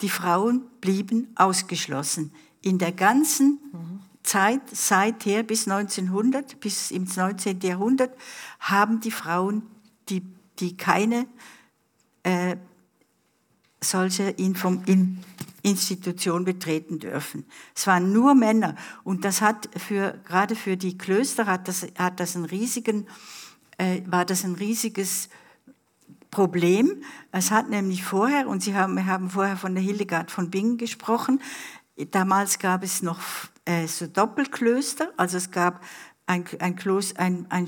[0.02, 2.32] die Frauen blieben ausgeschlossen.
[2.62, 3.58] In der ganzen
[4.22, 7.60] Zeit, seither bis 1900, bis ins 19.
[7.62, 8.16] Jahrhundert,
[8.60, 9.64] haben die Frauen,
[10.08, 10.22] die,
[10.60, 11.26] die keine
[12.22, 12.58] äh,
[13.84, 15.18] solche Inform in
[15.64, 17.46] Institution betreten dürfen.
[17.76, 22.20] Es waren nur Männer und das hat für, gerade für die Klöster hat das, hat
[22.20, 23.08] das ein riesigen,
[23.78, 25.30] äh, war das ein riesiges
[26.32, 27.04] Problem.
[27.32, 30.78] Es hat nämlich vorher, und Sie haben, wir haben vorher von der Hildegard von Bingen
[30.78, 31.42] gesprochen,
[32.10, 33.20] damals gab es noch
[33.66, 35.82] äh, so Doppelklöster, also es gab
[36.26, 37.68] ein, ein, Kloster, ein, ein,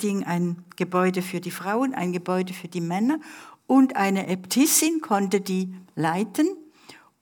[0.00, 3.18] Ding, ein Gebäude für die Frauen, ein Gebäude für die Männer
[3.66, 6.46] und eine Äbtissin konnte die leiten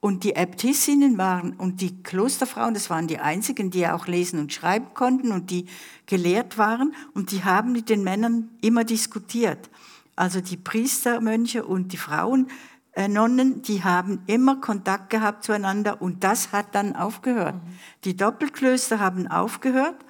[0.02, 4.52] und die Äbtissinnen waren und die Klosterfrauen, das waren die einzigen, die auch lesen und
[4.52, 5.66] schreiben konnten und die
[6.06, 6.92] gelehrt waren.
[7.14, 9.70] Und die haben mit den Männern immer diskutiert.
[10.16, 12.48] Also die Priestermönche und die Frauen,
[12.94, 17.54] äh, Nonnen, die haben immer Kontakt gehabt zueinander und das hat dann aufgehört.
[17.54, 17.78] Mhm.
[18.02, 20.04] Die Doppelklöster haben aufgehört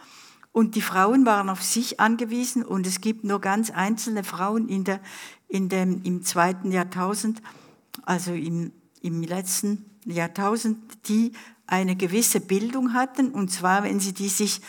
[0.53, 4.84] und die Frauen waren auf sich angewiesen und es gibt nur ganz einzelne Frauen in
[4.84, 5.01] der,
[5.49, 7.43] in dem, im zweiten Jahrtausend,
[8.07, 8.72] also im
[9.03, 10.79] im letzten Jahrtausend,
[11.09, 11.33] die
[11.67, 14.61] eine gewisse Bildung hatten, und zwar, wenn sie die sich,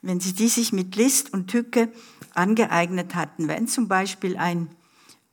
[0.00, 1.92] wenn sie die sich mit List und Tücke
[2.34, 3.48] angeeignet hatten.
[3.48, 4.68] Wenn zum Beispiel ein,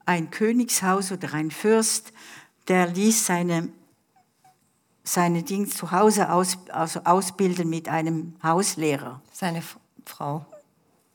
[0.06, 2.14] ein Königshaus oder ein Fürst,
[2.68, 3.70] der ließ seine,
[5.04, 9.22] seine Dinge zu Hause aus, also ausbilden mit einem Hauslehrer.
[9.32, 9.64] Seine
[10.06, 10.46] Frau.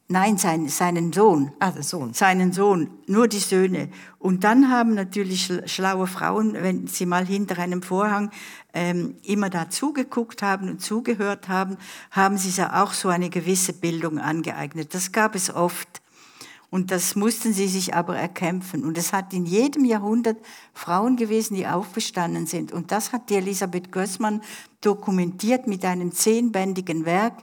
[0.06, 1.52] Nein, sein, seinen Sohn.
[1.60, 2.12] Ah, der Sohn.
[2.12, 3.88] Seinen Sohn, nur die Söhne.
[4.18, 8.30] Und dann haben natürlich schlaue Frauen, wenn sie mal hinter einem Vorhang
[8.74, 11.78] ähm, immer da zugeguckt haben und zugehört haben,
[12.10, 14.92] haben sie sich auch so eine gewisse Bildung angeeignet.
[14.92, 16.02] Das gab es oft.
[16.68, 18.84] Und das mussten sie sich aber erkämpfen.
[18.84, 20.36] Und es hat in jedem Jahrhundert
[20.74, 22.72] Frauen gewesen, die aufgestanden sind.
[22.72, 24.42] Und das hat die Elisabeth Gößmann
[24.82, 27.34] dokumentiert mit einem zehnbändigen Werk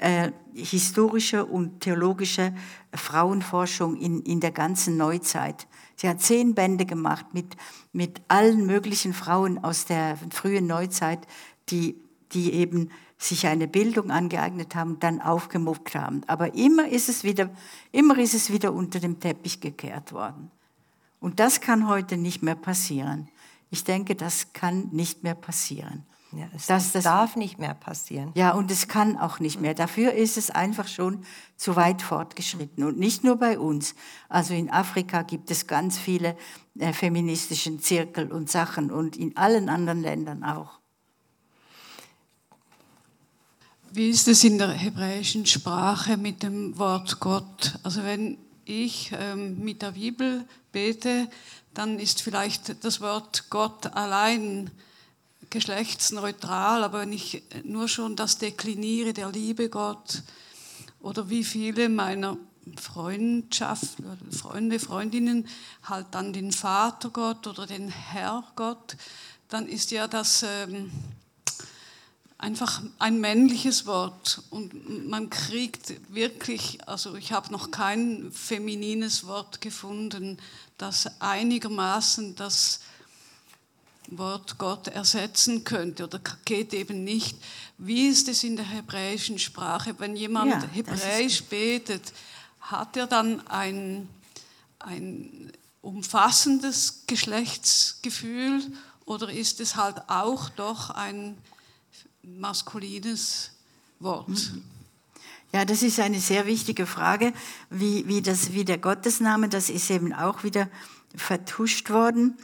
[0.00, 2.54] äh, historische und theologische
[2.92, 5.66] Frauenforschung in, in der ganzen Neuzeit.
[5.96, 7.56] Sie hat zehn Bände gemacht mit,
[7.92, 11.26] mit allen möglichen Frauen aus der frühen Neuzeit,
[11.70, 11.96] die,
[12.32, 16.22] die eben sich eine Bildung angeeignet haben, dann aufgemuckt haben.
[16.28, 17.50] Aber immer ist es wieder,
[17.90, 20.52] immer ist es wieder unter dem Teppich gekehrt worden.
[21.18, 23.28] Und das kann heute nicht mehr passieren.
[23.70, 26.06] Ich denke, das kann nicht mehr passieren.
[26.32, 28.32] Ja, das, das, das, darf nicht mehr passieren.
[28.34, 29.72] Ja, und es kann auch nicht mehr.
[29.72, 31.24] Dafür ist es einfach schon
[31.56, 32.84] zu weit fortgeschritten.
[32.84, 33.94] Und nicht nur bei uns.
[34.28, 36.36] Also in Afrika gibt es ganz viele
[36.78, 40.78] äh, feministischen Zirkel und Sachen und in allen anderen Ländern auch.
[43.90, 47.78] Wie ist es in der hebräischen Sprache mit dem Wort Gott?
[47.84, 51.30] Also wenn ich ähm, mit der Bibel bete,
[51.72, 54.70] dann ist vielleicht das Wort Gott allein
[55.50, 60.22] geschlechtsneutral, aber wenn ich nur schon das dekliniere, der liebe Gott,
[61.00, 62.36] oder wie viele meiner
[62.76, 63.96] Freundschaft,
[64.30, 65.46] Freunde, Freundinnen
[65.84, 68.96] halt dann den Vater Gott oder den Herr Gott,
[69.48, 70.90] dann ist ja das ähm,
[72.36, 74.42] einfach ein männliches Wort.
[74.50, 80.38] Und man kriegt wirklich, also ich habe noch kein feminines Wort gefunden,
[80.76, 82.80] das einigermaßen das
[84.10, 87.36] Wort Gott ersetzen könnte oder geht eben nicht.
[87.76, 89.94] Wie ist es in der hebräischen Sprache?
[89.98, 92.12] Wenn jemand ja, hebräisch betet,
[92.60, 94.08] hat er dann ein,
[94.78, 95.52] ein
[95.82, 98.62] umfassendes Geschlechtsgefühl
[99.04, 101.36] oder ist es halt auch doch ein
[102.22, 103.52] maskulines
[104.00, 104.28] Wort?
[104.28, 104.64] Mhm.
[105.52, 107.32] Ja, das ist eine sehr wichtige Frage,
[107.70, 110.68] wie, wie, das, wie der Gottesname, das ist eben auch wieder
[111.16, 112.36] vertuscht worden.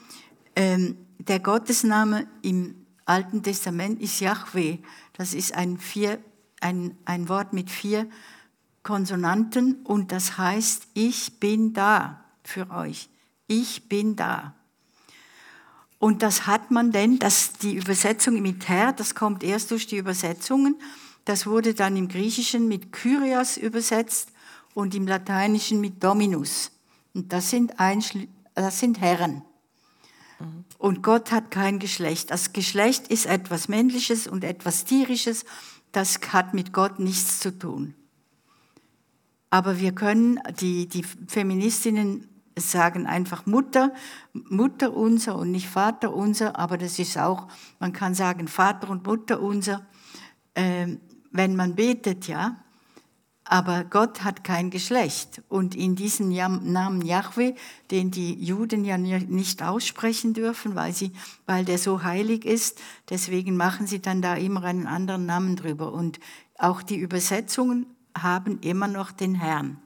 [0.57, 4.79] Ähm, der Gottesname im Alten Testament ist Yahweh.
[5.15, 6.19] Das ist ein, vier,
[6.61, 8.09] ein, ein Wort mit vier
[8.83, 13.09] Konsonanten und das heißt, ich bin da für euch.
[13.47, 14.55] Ich bin da.
[15.99, 19.97] Und das hat man denn, dass die Übersetzung mit Herr, das kommt erst durch die
[19.97, 20.77] Übersetzungen.
[21.25, 24.31] Das wurde dann im Griechischen mit Kyrios übersetzt
[24.75, 26.71] und im Lateinischen mit Dominus.
[27.15, 29.43] Und das sind, Einschl das sind Herren.
[30.79, 32.31] Und Gott hat kein Geschlecht.
[32.31, 35.45] Das Geschlecht ist etwas Männliches und etwas Tierisches.
[35.93, 37.95] Das hat mit Gott nichts zu tun.
[39.51, 42.29] Aber wir können, die, die Feministinnen
[42.59, 43.93] sagen einfach Mutter,
[44.33, 49.07] Mutter unser und nicht Vater unser, aber das ist auch, man kann sagen Vater und
[49.07, 49.87] Mutter unser,
[50.55, 50.97] äh,
[51.31, 52.64] wenn man betet, ja.
[53.45, 55.43] Aber Gott hat kein Geschlecht.
[55.49, 57.55] Und in diesem Namen Yahweh,
[57.91, 61.13] den die Juden ja nicht aussprechen dürfen, weil, sie,
[61.45, 62.81] weil der so heilig ist,
[63.11, 65.93] deswegen machen sie dann da immer einen anderen Namen drüber.
[65.93, 66.21] Und
[66.59, 67.87] auch die Übersetzungen
[68.17, 69.79] haben immer noch den Herrn.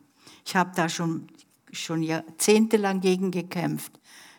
[0.46, 1.26] Ich habe da schon,
[1.72, 3.98] schon jahrzehntelang gegen gekämpft,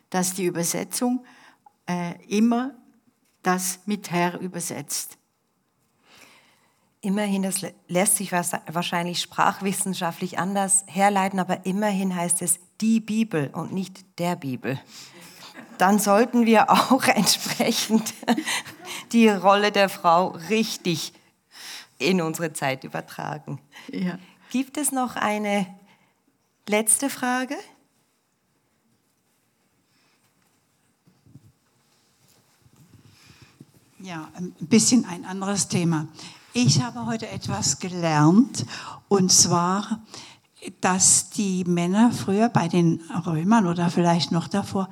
[0.10, 1.26] dass die Übersetzung
[1.88, 2.74] äh, immer
[3.44, 5.19] das mit Herr übersetzt.
[7.02, 13.72] Immerhin, das lässt sich wahrscheinlich sprachwissenschaftlich anders herleiten, aber immerhin heißt es die Bibel und
[13.72, 14.80] nicht der Bibel.
[15.78, 18.14] Dann sollten wir auch entsprechend
[19.14, 21.14] die Rolle der Frau richtig
[22.00, 23.60] in unsere Zeit übertragen.
[23.88, 24.20] Ja.
[24.52, 25.68] Gibt es noch eine
[26.68, 27.56] letzte Frage?
[34.00, 36.08] Ja, ein bisschen ein anderes Thema.
[36.54, 38.66] Ich habe heute etwas gelernt,
[39.08, 40.00] und zwar,
[40.82, 44.90] dass die Männer früher bei den Römern oder vielleicht noch davor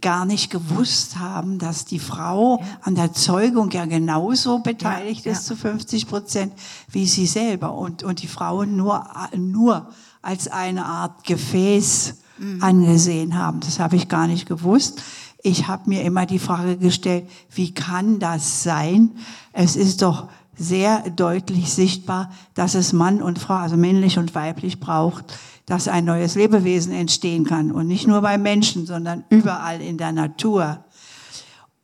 [0.00, 2.66] gar nicht gewusst haben, dass die Frau ja.
[2.82, 6.52] an der Zeugung ja genauso beteiligt ja, ist zu 50 Prozent
[6.90, 9.06] wie sie selber und, und die Frauen nur,
[9.36, 9.88] nur
[10.22, 12.62] als eine Art Gefäß mhm.
[12.62, 13.60] angesehen haben.
[13.60, 15.02] Das habe ich gar nicht gewusst.
[15.42, 19.12] Ich habe mir immer die Frage gestellt, wie kann das sein?
[19.52, 24.80] Es ist doch sehr deutlich sichtbar, dass es Mann und Frau, also männlich und weiblich
[24.80, 25.34] braucht
[25.66, 27.72] dass ein neues Lebewesen entstehen kann.
[27.72, 30.84] Und nicht nur bei Menschen, sondern überall in der Natur.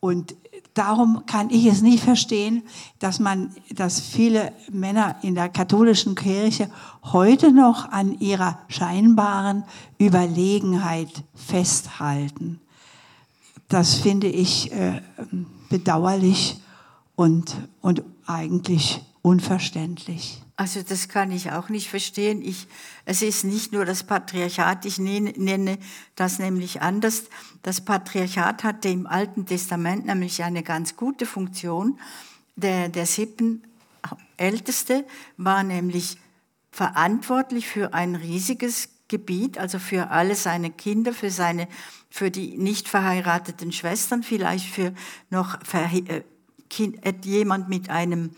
[0.01, 0.35] Und
[0.75, 2.63] darum kann ich es nicht verstehen,
[2.99, 6.71] dass man, dass viele Männer in der katholischen Kirche
[7.05, 9.65] heute noch an ihrer scheinbaren
[9.99, 12.61] Überlegenheit festhalten.
[13.69, 15.01] Das finde ich äh,
[15.69, 16.61] bedauerlich
[17.21, 20.43] und, und eigentlich unverständlich.
[20.57, 22.41] Also das kann ich auch nicht verstehen.
[22.41, 22.67] Ich,
[23.05, 25.79] es ist nicht nur das Patriarchat, ich nenne
[26.17, 27.25] das nämlich anders.
[27.63, 32.01] Das Patriarchat hatte im Alten Testament nämlich eine ganz gute Funktion.
[32.57, 35.05] Der, der Sippenälteste
[35.37, 36.17] war nämlich
[36.71, 41.69] verantwortlich für ein riesiges Gebiet, also für alle seine Kinder, für, seine,
[42.09, 44.95] für die nicht verheirateten Schwestern, vielleicht für
[45.29, 45.63] noch
[46.79, 48.31] äh, jemand mit einem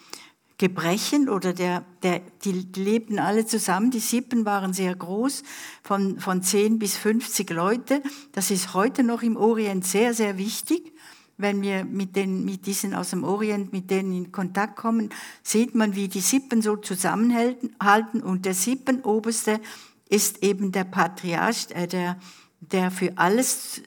[0.62, 3.91] Gebrechen oder der, der, die lebten alle zusammen.
[3.91, 5.43] Die Sippen waren sehr groß,
[5.83, 8.01] von, von 10 bis 50 Leute.
[8.30, 10.93] Das ist heute noch im Orient sehr, sehr wichtig.
[11.37, 15.11] Wenn wir mit, den, mit diesen aus dem Orient, mit denen in Kontakt kommen,
[15.43, 18.22] sieht man, wie die Sippen so zusammenhalten.
[18.22, 19.61] Und der Sippenoberste
[20.09, 22.18] ist eben der Patriarch, äh, der,
[22.70, 23.82] der für alles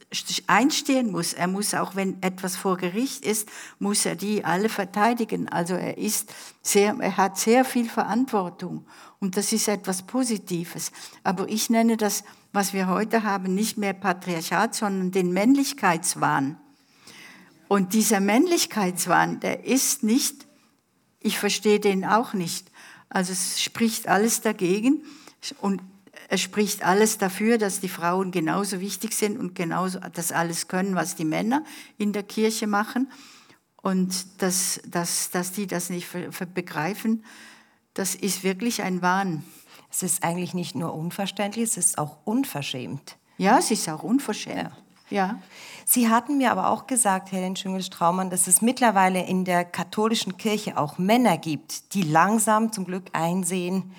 [0.48, 1.32] einstehen muss.
[1.32, 3.48] Er muss auch, wenn etwas vor Gericht ist,
[3.80, 5.48] muss er die alle verteidigen.
[5.48, 8.86] Also er ist sehr, er hat sehr viel Verantwortung.
[9.22, 10.92] Und das ist etwas Positives.
[11.24, 16.58] Aber ich nenne das, was wir heute haben, nicht mehr Patriarchat, sondern den Männlichkeitswahn.
[17.70, 20.48] Und dieser Männlichkeitswahn, der ist nicht,
[21.22, 22.72] ich verstehe den auch nicht.
[23.08, 25.06] Also es spricht alles dagegen.
[25.62, 25.82] Und
[26.30, 30.96] es spricht alles dafür, dass die Frauen genauso wichtig sind und genauso das alles können,
[30.96, 31.64] was die Männer
[31.98, 33.12] in der Kirche machen.
[33.82, 36.08] Und dass, dass, dass die das nicht
[36.56, 37.24] begreifen,
[37.94, 39.44] das ist wirklich ein Wahn.
[39.92, 43.18] Es ist eigentlich nicht nur unverständlich, es ist auch unverschämt.
[43.38, 44.72] Ja, es ist auch unverschämt.
[45.10, 45.28] Ja.
[45.28, 45.40] ja.
[45.86, 50.78] Sie hatten mir aber auch gesagt, Helen Schüngel-Straumann, dass es mittlerweile in der katholischen Kirche
[50.78, 53.94] auch Männer gibt, die langsam zum Glück einsehen,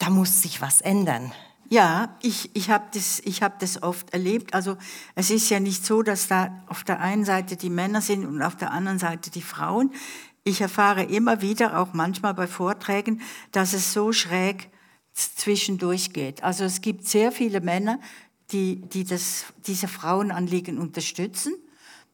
[0.00, 1.32] da muss sich was ändern.
[1.68, 4.54] Ja, ich, ich habe das, hab das oft erlebt.
[4.54, 4.76] Also
[5.14, 8.42] es ist ja nicht so, dass da auf der einen Seite die Männer sind und
[8.42, 9.92] auf der anderen Seite die Frauen.
[10.42, 13.20] Ich erfahre immer wieder, auch manchmal bei Vorträgen,
[13.52, 14.68] dass es so schräg
[15.12, 16.42] zwischendurch geht.
[16.42, 18.00] Also es gibt sehr viele Männer,
[18.50, 21.54] die, die das, diese Frauenanliegen unterstützen.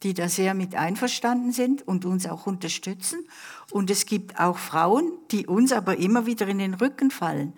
[0.02, 3.26] die da sehr mit einverstanden sind und uns auch unterstützen.
[3.70, 7.54] Und es gibt auch Frauen, die uns aber immer wieder in den Rücken fallen.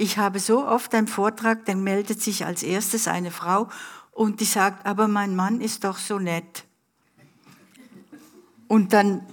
[0.00, 3.68] Ich habe so oft einen Vortrag, dann meldet sich als erstes eine Frau
[4.12, 6.64] und die sagt, aber mein Mann ist doch so nett.
[8.66, 9.26] Und dann,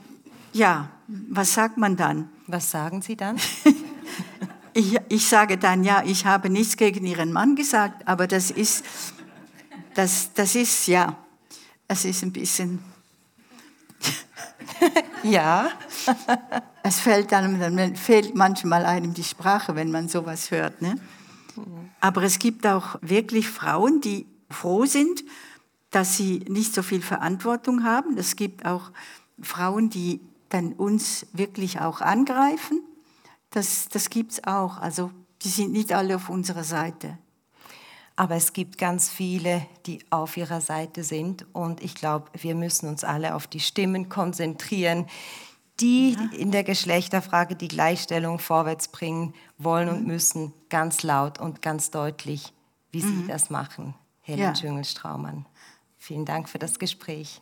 [0.51, 2.27] ja, was sagt man dann?
[2.47, 3.37] Was sagen Sie dann?
[4.73, 8.83] ich, ich sage dann, ja, ich habe nichts gegen Ihren Mann gesagt, aber das ist,
[9.93, 11.15] das, das ist, ja,
[11.87, 12.79] es ist ein bisschen.
[15.23, 15.69] ja.
[16.83, 20.81] es fällt einem, fehlt manchmal einem die Sprache, wenn man sowas hört.
[20.81, 20.99] Ne?
[21.99, 25.23] Aber es gibt auch wirklich Frauen, die froh sind,
[25.91, 28.17] dass sie nicht so viel Verantwortung haben.
[28.17, 28.91] Es gibt auch
[29.41, 32.81] Frauen, die dann uns wirklich auch angreifen.
[33.49, 34.77] Das, das gibt es auch.
[34.77, 35.11] Also
[35.43, 37.17] die sind nicht alle auf unserer Seite.
[38.17, 41.45] Aber es gibt ganz viele, die auf ihrer Seite sind.
[41.53, 45.05] Und ich glaube, wir müssen uns alle auf die Stimmen konzentrieren,
[45.79, 46.37] die ja.
[46.37, 49.95] in der Geschlechterfrage die Gleichstellung vorwärts bringen wollen mhm.
[49.95, 52.53] und müssen, ganz laut und ganz deutlich,
[52.91, 53.21] wie mhm.
[53.21, 53.93] sie das machen.
[54.21, 54.55] Helen ja.
[54.55, 55.45] Schüngel-Straumann.
[55.97, 57.41] Vielen Dank für das Gespräch.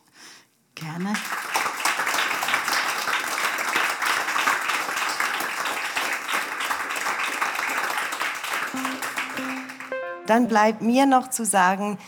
[0.74, 1.14] Gerne.
[10.26, 11.98] Dann bleibt mir noch zu sagen,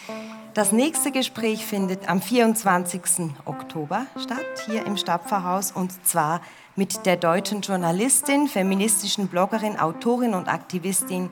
[0.55, 3.31] das nächste Gespräch findet am 24.
[3.45, 6.41] Oktober statt, hier im Stapferhaus, und zwar
[6.75, 11.31] mit der deutschen Journalistin, feministischen Bloggerin, Autorin und Aktivistin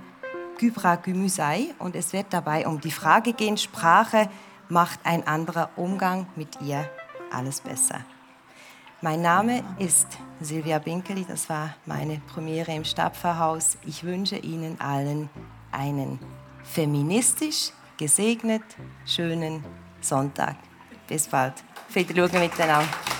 [0.58, 1.74] Gybra Gümüsei.
[1.80, 4.28] Und es wird dabei um die Frage gehen, Sprache
[4.68, 6.88] macht ein anderer Umgang mit ihr
[7.32, 8.00] alles besser.
[9.02, 10.06] Mein Name ist
[10.40, 13.76] Silvia Binkeli, das war meine Premiere im Stapferhaus.
[13.84, 15.28] Ich wünsche Ihnen allen
[15.70, 16.18] einen
[16.72, 18.62] feministisch gesegnet
[19.04, 19.64] schönen
[20.00, 20.56] Sonntag.
[21.08, 21.54] Bis bald.
[21.88, 23.15] Viel Schauen miteinander.